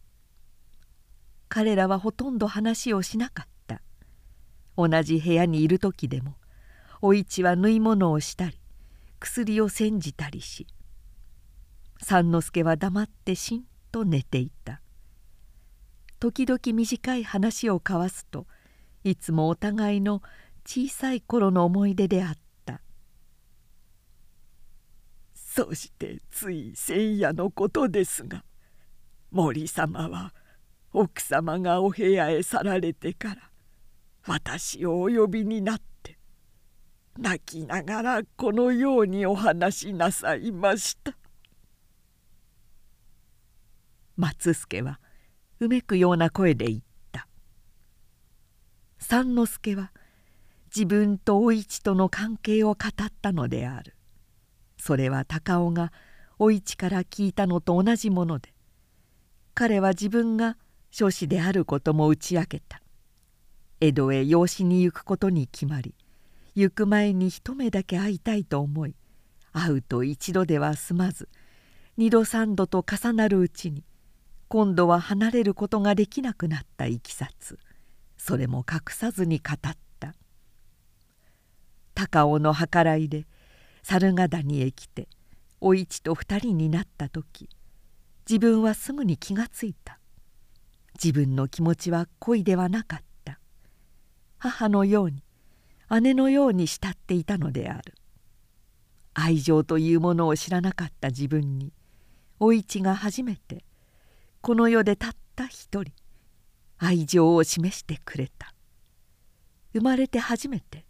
[1.50, 3.82] 彼らはほとんど話をしなかった。
[4.78, 6.36] 同じ部屋にいる時でも
[7.02, 8.60] お市は縫い物をしたり
[9.20, 10.66] 薬を煎じたりし
[12.02, 14.82] 三之助は黙ってしんと寝ていた。
[16.20, 18.46] 時々短い話を交わすと
[19.04, 20.22] いつもお互いの
[20.66, 22.51] 小さい頃の思い出であった。
[25.54, 28.46] そしてつい先夜のことですが
[29.32, 30.34] 森様は
[30.94, 33.52] 奥様がお部屋へ去られてから
[34.26, 36.18] 私をお呼びになって
[37.20, 41.18] 泣きながらこのようにお話しなさいました。
[44.16, 45.02] 松助は
[45.60, 46.80] うめくような声で言っ
[47.12, 47.28] た。
[49.00, 49.92] 三之助は
[50.74, 53.98] 自分とお市との関係を語ったのである。
[54.82, 55.94] それは高尾が
[56.40, 58.52] お市から聞いたのと同じもので
[59.54, 60.58] 彼は自分が
[60.90, 62.82] 諸子であることも打ち明けた。
[63.80, 65.94] 江戸へ養子に行くことに決まり
[66.56, 68.96] 行く前に一目だけ会いたいと思い
[69.54, 71.30] 会うと一度では済まず
[71.96, 73.84] 二度三度と重なるうちに
[74.48, 77.60] 今度は離れることができなくなったいきさつ
[78.18, 79.58] それも隠さずに語っ
[80.00, 80.16] た。
[81.94, 83.28] 高尾の計らいで
[83.84, 85.08] 猿ヶ谷へ来て
[85.60, 87.50] お市と二人になった時
[88.30, 90.00] 自分はすぐに気がついた。
[91.04, 93.40] 自分の気持ちは恋ではなかった。
[94.38, 95.24] 母のように
[96.02, 97.94] 姉のように慕っていたのである。
[99.14, 101.74] 愛情というものを知らなかった自分に
[102.40, 103.66] お市が初めて
[104.40, 105.92] この世でたった一人
[106.78, 108.54] 愛情を示してくれた。
[109.74, 110.86] 生まれて初めて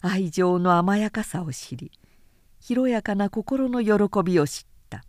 [0.00, 1.90] 愛情の甘やかさを知り
[2.68, 5.02] 広やかな心の喜びを知った。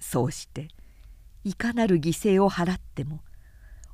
[0.00, 0.68] そうして
[1.44, 3.20] いかなる犠牲を払っても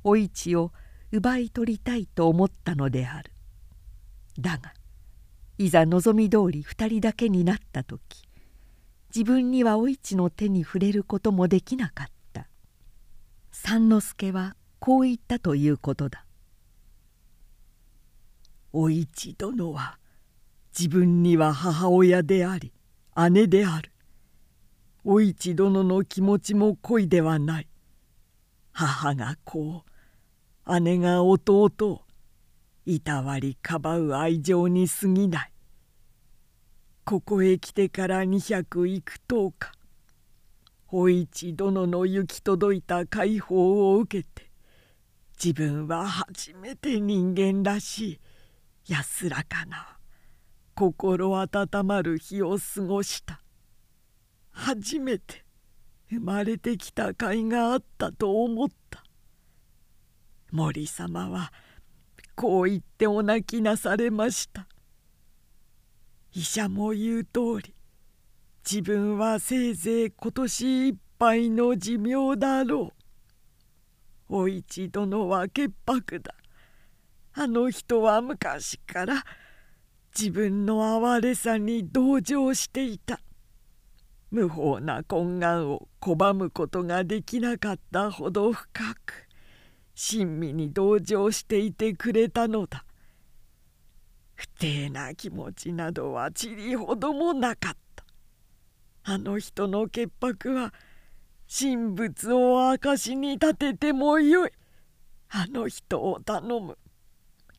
[0.05, 0.71] お市を
[1.11, 3.33] 奪い取りたいと思ったのである。
[4.39, 4.73] だが
[5.57, 7.99] いざ望み通り二人だけになった時
[9.13, 12.47] 自分にはお市の手に触れることもできなかった。
[13.51, 16.25] 三之助はこう言ったということだ
[18.71, 19.99] 「お市殿は
[20.69, 22.71] 自分には母親であり
[23.29, 23.91] 姉である。
[25.03, 27.67] お市殿の気持ちも恋ではない。
[28.71, 29.85] 母が子を
[30.79, 32.01] 姉が弟を
[32.85, 35.51] いたわりかばう愛情に過ぎない。
[37.05, 39.71] ここへ来てから二百幾十日
[40.89, 44.51] お市殿の行き届いた解放を受けて
[45.43, 48.19] 自分は初めて人間らし
[48.87, 49.96] い安らかな
[50.77, 53.41] 心温まる日を過ごした。
[54.51, 55.43] 初めて
[56.07, 59.03] 生まれてきた甲斐があったと思った。
[60.51, 61.51] 森様は
[62.35, 64.67] こう言ってお泣きなされました。
[66.31, 67.73] 医者も言う通り
[68.63, 72.93] 自分はせいぜい今年いっぱいの寿命だろ
[74.29, 74.35] う。
[74.43, 76.35] お市殿は潔白だ。
[77.33, 79.23] あの人は昔から
[80.19, 83.19] 自分の哀れさに同情していた。
[84.31, 89.27] 無法な懇願を拒むことができなかったほど深く
[89.93, 92.83] 親身に同情していてくれたのだ。
[94.33, 98.03] 不定な気持ちなどはちりほどもなかった。
[99.03, 100.73] あの人の潔白は
[101.47, 104.51] 神仏を証に立ててもよい。
[105.29, 106.75] あの人を頼む。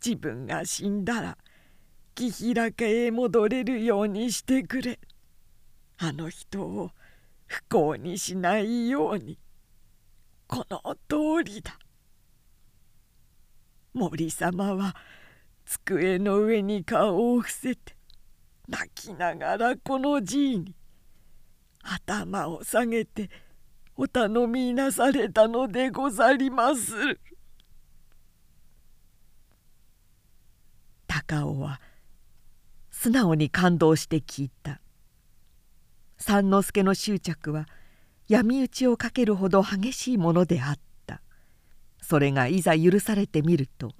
[0.04, 1.38] 自分が死んだら
[2.18, 4.98] 木平家へ戻れるようにしてくれ。
[5.98, 6.90] あの人を
[7.46, 9.38] 不幸にしないように。
[10.48, 11.78] この通りだ。
[13.94, 14.96] 森様は
[15.64, 17.94] 机の上に顔を伏せて
[18.66, 20.74] 泣きながらこのじいに
[21.84, 23.30] 頭を下げて
[23.94, 27.20] お頼みなされたのでござりまする。
[31.06, 31.80] 高尾は
[33.00, 34.80] 素直に感動して聞いた。
[36.16, 37.68] 三之助の執着は
[38.26, 41.22] 闇討ちをかけるほど激しいものであった。
[42.02, 43.92] それがいざ許されてみると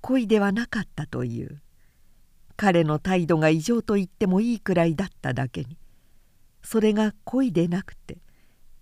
[0.00, 1.60] 恋ではなかったという。
[2.54, 5.76] 彼の態度が異常と言ってもいいくらいだっただけに
[6.62, 8.18] それが恋でなくて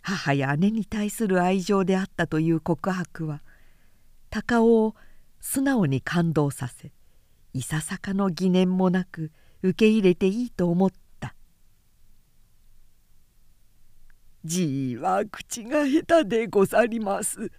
[0.00, 3.42] 母や姉に対する愛情であったという告白は
[4.30, 4.94] 高尾を
[5.40, 6.90] 素直に感動させ
[7.52, 9.30] いささかの疑念もなく
[9.62, 11.34] 受け入れていいと思った
[14.44, 17.50] 「じいは口が下手でござります」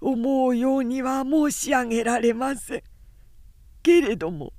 [0.00, 2.82] 思うようには申し上げられません。
[3.82, 4.52] けれども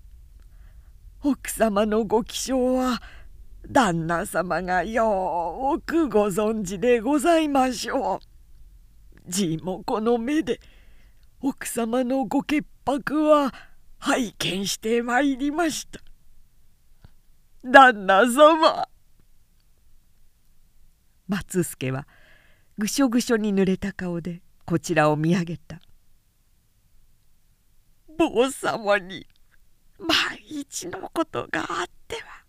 [1.24, 3.02] 奥様のご起床は
[3.68, 8.20] 旦那様がよーくご存知でございましょう。
[9.28, 10.60] じいもこの目で
[11.40, 13.54] 奥様のご潔白は
[14.00, 16.00] 拝見してまいりました。
[17.64, 18.88] 旦那様。
[21.28, 22.08] 松助は
[22.78, 25.80] ぐしょぐしょに濡れた顔でこちらを見上げた。
[28.18, 29.28] 坊様に
[30.00, 30.10] 万
[30.50, 32.44] 一のことがあっては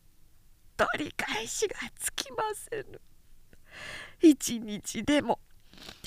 [0.77, 3.01] 取り返しがつきませぬ。
[4.21, 5.39] 一日でも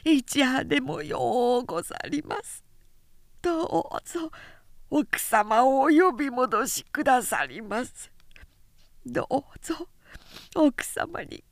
[0.04, 2.64] 一夜でもようござります。
[3.42, 3.68] どう
[4.04, 4.32] ぞ
[4.90, 8.15] 奥様をお呼び戻しくださります。
[9.06, 9.88] どうぞ
[10.56, 11.44] 奥様に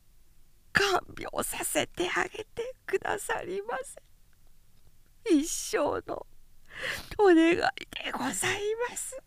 [0.71, 4.01] 看病させてあげてくださりませ
[5.31, 6.25] 一生の
[7.19, 8.59] お願いでござい
[8.89, 9.17] ます。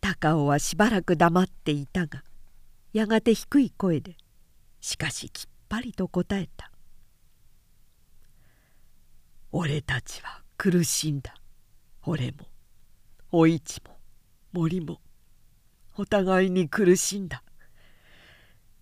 [0.00, 2.22] 高尾はしばらく黙っていたが
[2.92, 4.16] やがて低い声で
[4.80, 6.70] しかしきっぱりと答えた。
[9.50, 11.34] 俺たちは苦しんだ。
[12.06, 12.46] 俺も
[13.32, 13.96] お市も
[14.52, 15.00] 森も
[15.96, 17.42] お互いに苦しんだ。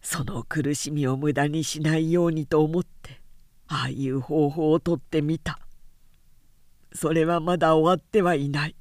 [0.00, 3.20] その苦しみを無駄にしないようにと思って
[3.68, 5.60] ああいう方法をとってみた。
[6.92, 8.74] それはまだ終わってはいない。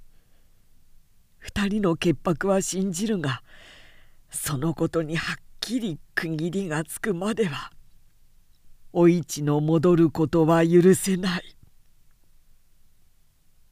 [1.38, 3.44] 二人の潔白は信じるが
[4.32, 7.72] そのことにはっきり区切りがつくまでは
[8.92, 11.61] お市の戻ることは許せない。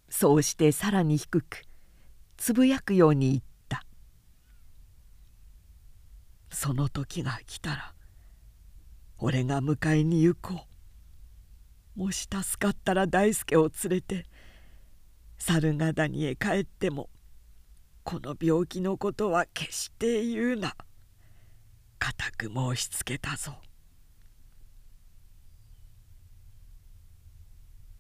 [0.10, 1.64] そうしてさらに低く
[2.38, 3.86] つぶやくように言った
[6.50, 7.94] 「その時が来たら
[9.18, 10.66] 俺が迎えに行こ
[11.96, 14.26] う」もし助かったら大輔を連れて
[15.38, 17.10] 猿ヶ谷へ帰っても
[18.04, 20.76] この病気のことは決して言うな。
[22.00, 23.54] 固く申しつけたぞ。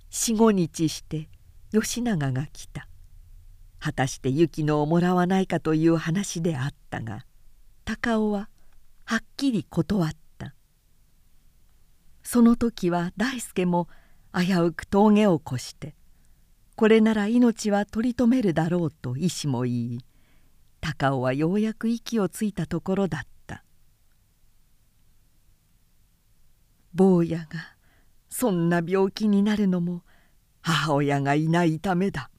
[0.10, 1.30] 四五日して
[1.72, 2.88] 吉永が来た。
[3.80, 7.26] 果たして雪乃をもらわないかという話であったが
[7.86, 8.50] 高尾は
[9.06, 10.54] はっきり断った。
[12.24, 13.88] その時は大輔も
[14.34, 15.96] 危うく峠を越して
[16.76, 20.00] これなら命は取り留めるだろうと医師も言い
[20.82, 23.64] 高尾はようやく息をついたところだった。
[26.94, 27.76] 坊やが
[28.30, 30.04] そんな病気になるのも
[30.62, 32.30] 母親がいないためだ。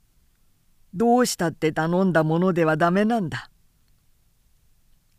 [0.95, 3.51] どうしたって頼んだものではダメなんだ。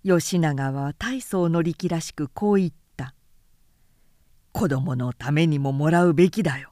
[0.03, 3.13] 吉永は大層の力らしくこう言った
[4.51, 6.69] 「子供のためにももらうべきだよ。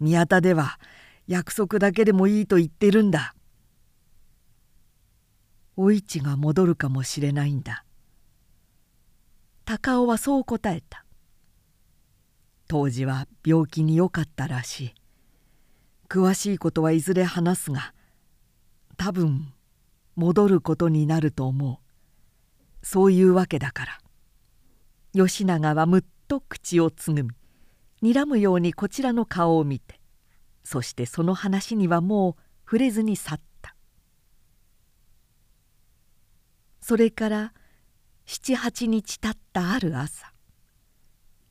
[0.00, 0.78] 宮田では
[1.26, 3.34] 約束だけでもいいと言ってるんだ」
[5.76, 7.84] お市が戻るかもしれないんだ。
[9.64, 11.04] 高尾はそう答えた。
[12.68, 14.94] 当時は病気によかったらしい。
[16.14, 17.92] 詳しいことはいずれ話すが
[18.96, 19.52] 多分
[20.14, 22.86] 戻ることになると思う。
[22.86, 23.98] そういうわけだから。
[25.12, 27.30] 吉永はむっと口をつぐみ
[28.00, 29.98] 睨むようにこちらの顔を見て
[30.62, 33.74] そしてその話にはもう触れずに去った。
[36.80, 37.52] それから
[38.24, 40.32] 七八日たったある朝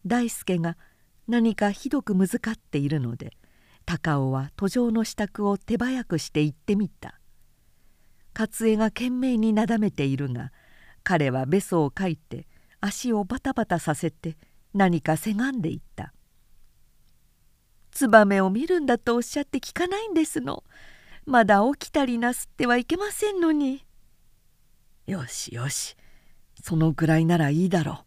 [0.06, 0.78] 大輔が
[1.28, 3.34] 何かひどくむずかっているので
[3.86, 7.20] 高尾は途上の支度を手早くして行ってみた。
[8.38, 10.52] 勝江が懸命になだめているが
[11.04, 12.48] 彼はべそをかいて
[12.82, 14.38] 足をバタバタさせて
[14.74, 16.14] 何かせがんでいった
[17.92, 20.64] 「ツバメを見るんだとおっしゃって聞かないんですの。
[21.26, 23.86] まだ起きたりなすってはいけませんのに」
[25.06, 25.96] よしよし。
[26.62, 28.06] そのくらいならいいだろ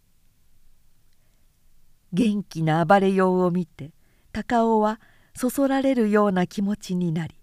[2.13, 2.17] う。
[2.17, 3.93] 元気な暴れようを見て
[4.33, 5.01] 高尾は
[5.37, 7.35] そそられるような気持ちになり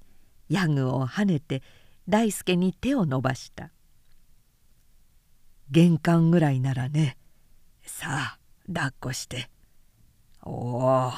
[0.50, 1.62] ヤグをはねて
[2.10, 3.70] 大輔に手を伸ばした。
[5.70, 7.18] 玄関ぐらいならね
[7.86, 9.50] さあ抱っこして。
[10.42, 11.12] おお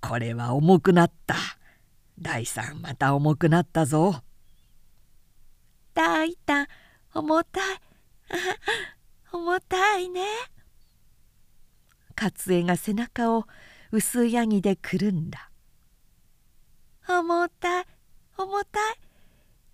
[0.00, 1.36] これは重くなった。
[2.18, 4.22] 大さんまた重くなったぞ。
[5.92, 6.66] 大胆
[7.12, 7.80] 重たい。
[9.32, 10.24] 重たいね。
[12.18, 13.46] 勝江が背中を
[13.92, 15.50] 薄いヤギでくるんだ
[17.08, 17.84] 重たい。
[18.36, 18.94] 重たい。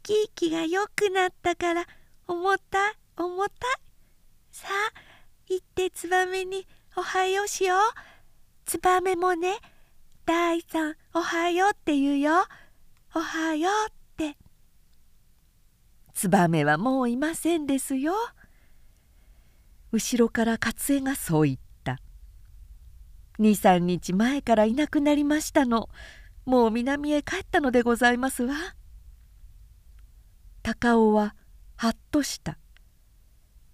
[0.02, 1.86] キーキが良くなったから
[2.26, 2.92] 重たい。
[3.16, 3.58] 重たい。
[4.50, 4.92] さあ
[5.48, 7.78] 行ってツバメにおはようしよう。
[8.64, 9.56] ツバメもね
[10.26, 12.32] 大さんおはようって言うよ。
[13.14, 14.36] おはようって。
[16.14, 18.14] ツバメはもういませんですよ。
[19.90, 22.00] 後ろから勝江がそう言った。
[23.38, 25.88] 23日前からいなくなりましたの。
[26.44, 28.54] もう南へ帰ったのでございますわ。
[30.62, 31.34] 高尾は
[31.76, 32.58] はっとした。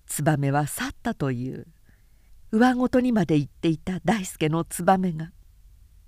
[0.06, 1.66] ツバメは去ったという。
[2.50, 5.32] 上ごとにまで言っていた大輔のツバメが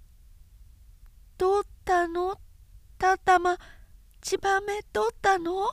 [1.37, 2.41] 「どったの？
[2.97, 3.59] たたま
[4.23, 5.71] ツバメどったの?」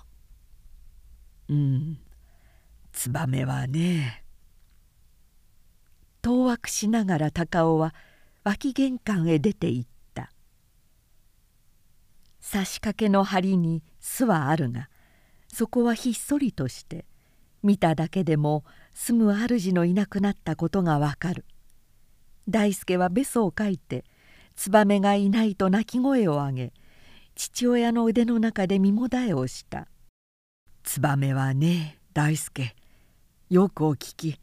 [1.47, 1.99] うん。
[2.91, 4.25] ツバメはね。
[6.21, 7.95] 当惑しながら高尾は
[8.43, 9.96] 脇玄関へ出て行った
[12.49, 14.89] 差し掛けの梁に巣はあるが
[15.49, 17.03] そこはひっそりとして
[17.61, 18.63] 見ただけでも
[18.93, 21.43] 住む主のいなくなったことがわかる。
[22.47, 24.05] 大輔はべそをかいて
[24.55, 26.73] ツバメがいないと泣き声を上げ
[27.35, 29.89] 父親の腕の中で身もだえをした
[30.83, 32.73] 「ツバメはね大輔
[33.49, 34.39] よくお聞き。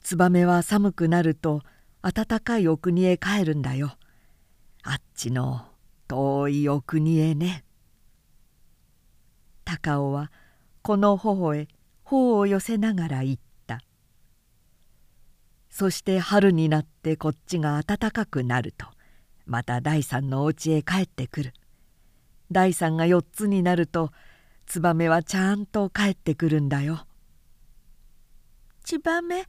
[0.00, 1.60] ツバメは寒くなると
[2.00, 3.98] 暖かいお国へ帰るんだよ。
[4.82, 5.71] あっちの
[6.12, 7.64] 遠いお国へね」
[9.64, 10.30] 高尾は
[10.82, 11.68] この頬へ
[12.04, 13.80] 頬を寄せながら言った。
[15.70, 18.86] そして春になってこっちが暖かくなると
[19.46, 21.54] また第三のお家へ帰ってくる。
[22.50, 24.12] 第三が4つになると
[24.66, 27.06] ツバメはちゃんと帰ってくるんだよ。
[28.84, 29.46] ツバメ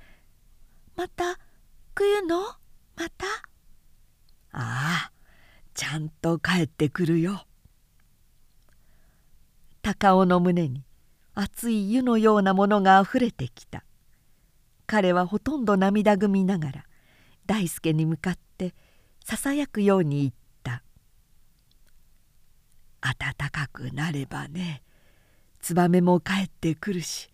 [0.95, 1.37] また？
[1.93, 2.39] 来るの？
[2.95, 3.25] また？
[4.53, 5.12] ああ
[5.73, 7.45] ちゃんと帰ってくるよ。
[9.81, 10.83] 高尾の胸に
[11.33, 13.83] 熱い湯のようなものがあふれてきた。
[14.85, 16.85] 彼はほとんど涙ぐみながら
[17.45, 18.75] 大輔に向かって
[19.23, 20.83] ささやくように言った
[23.01, 24.83] 「暖かくなればね
[25.61, 27.29] ツバメも帰ってくるし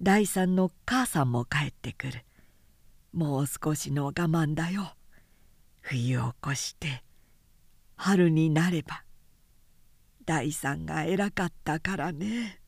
[0.00, 2.24] 第三の母さんも帰ってくる。
[3.12, 4.96] もう少しの我慢だよ。
[5.80, 7.04] 冬を越して。
[8.04, 9.04] 春になれば」
[10.26, 12.61] 第三が偉かったからね。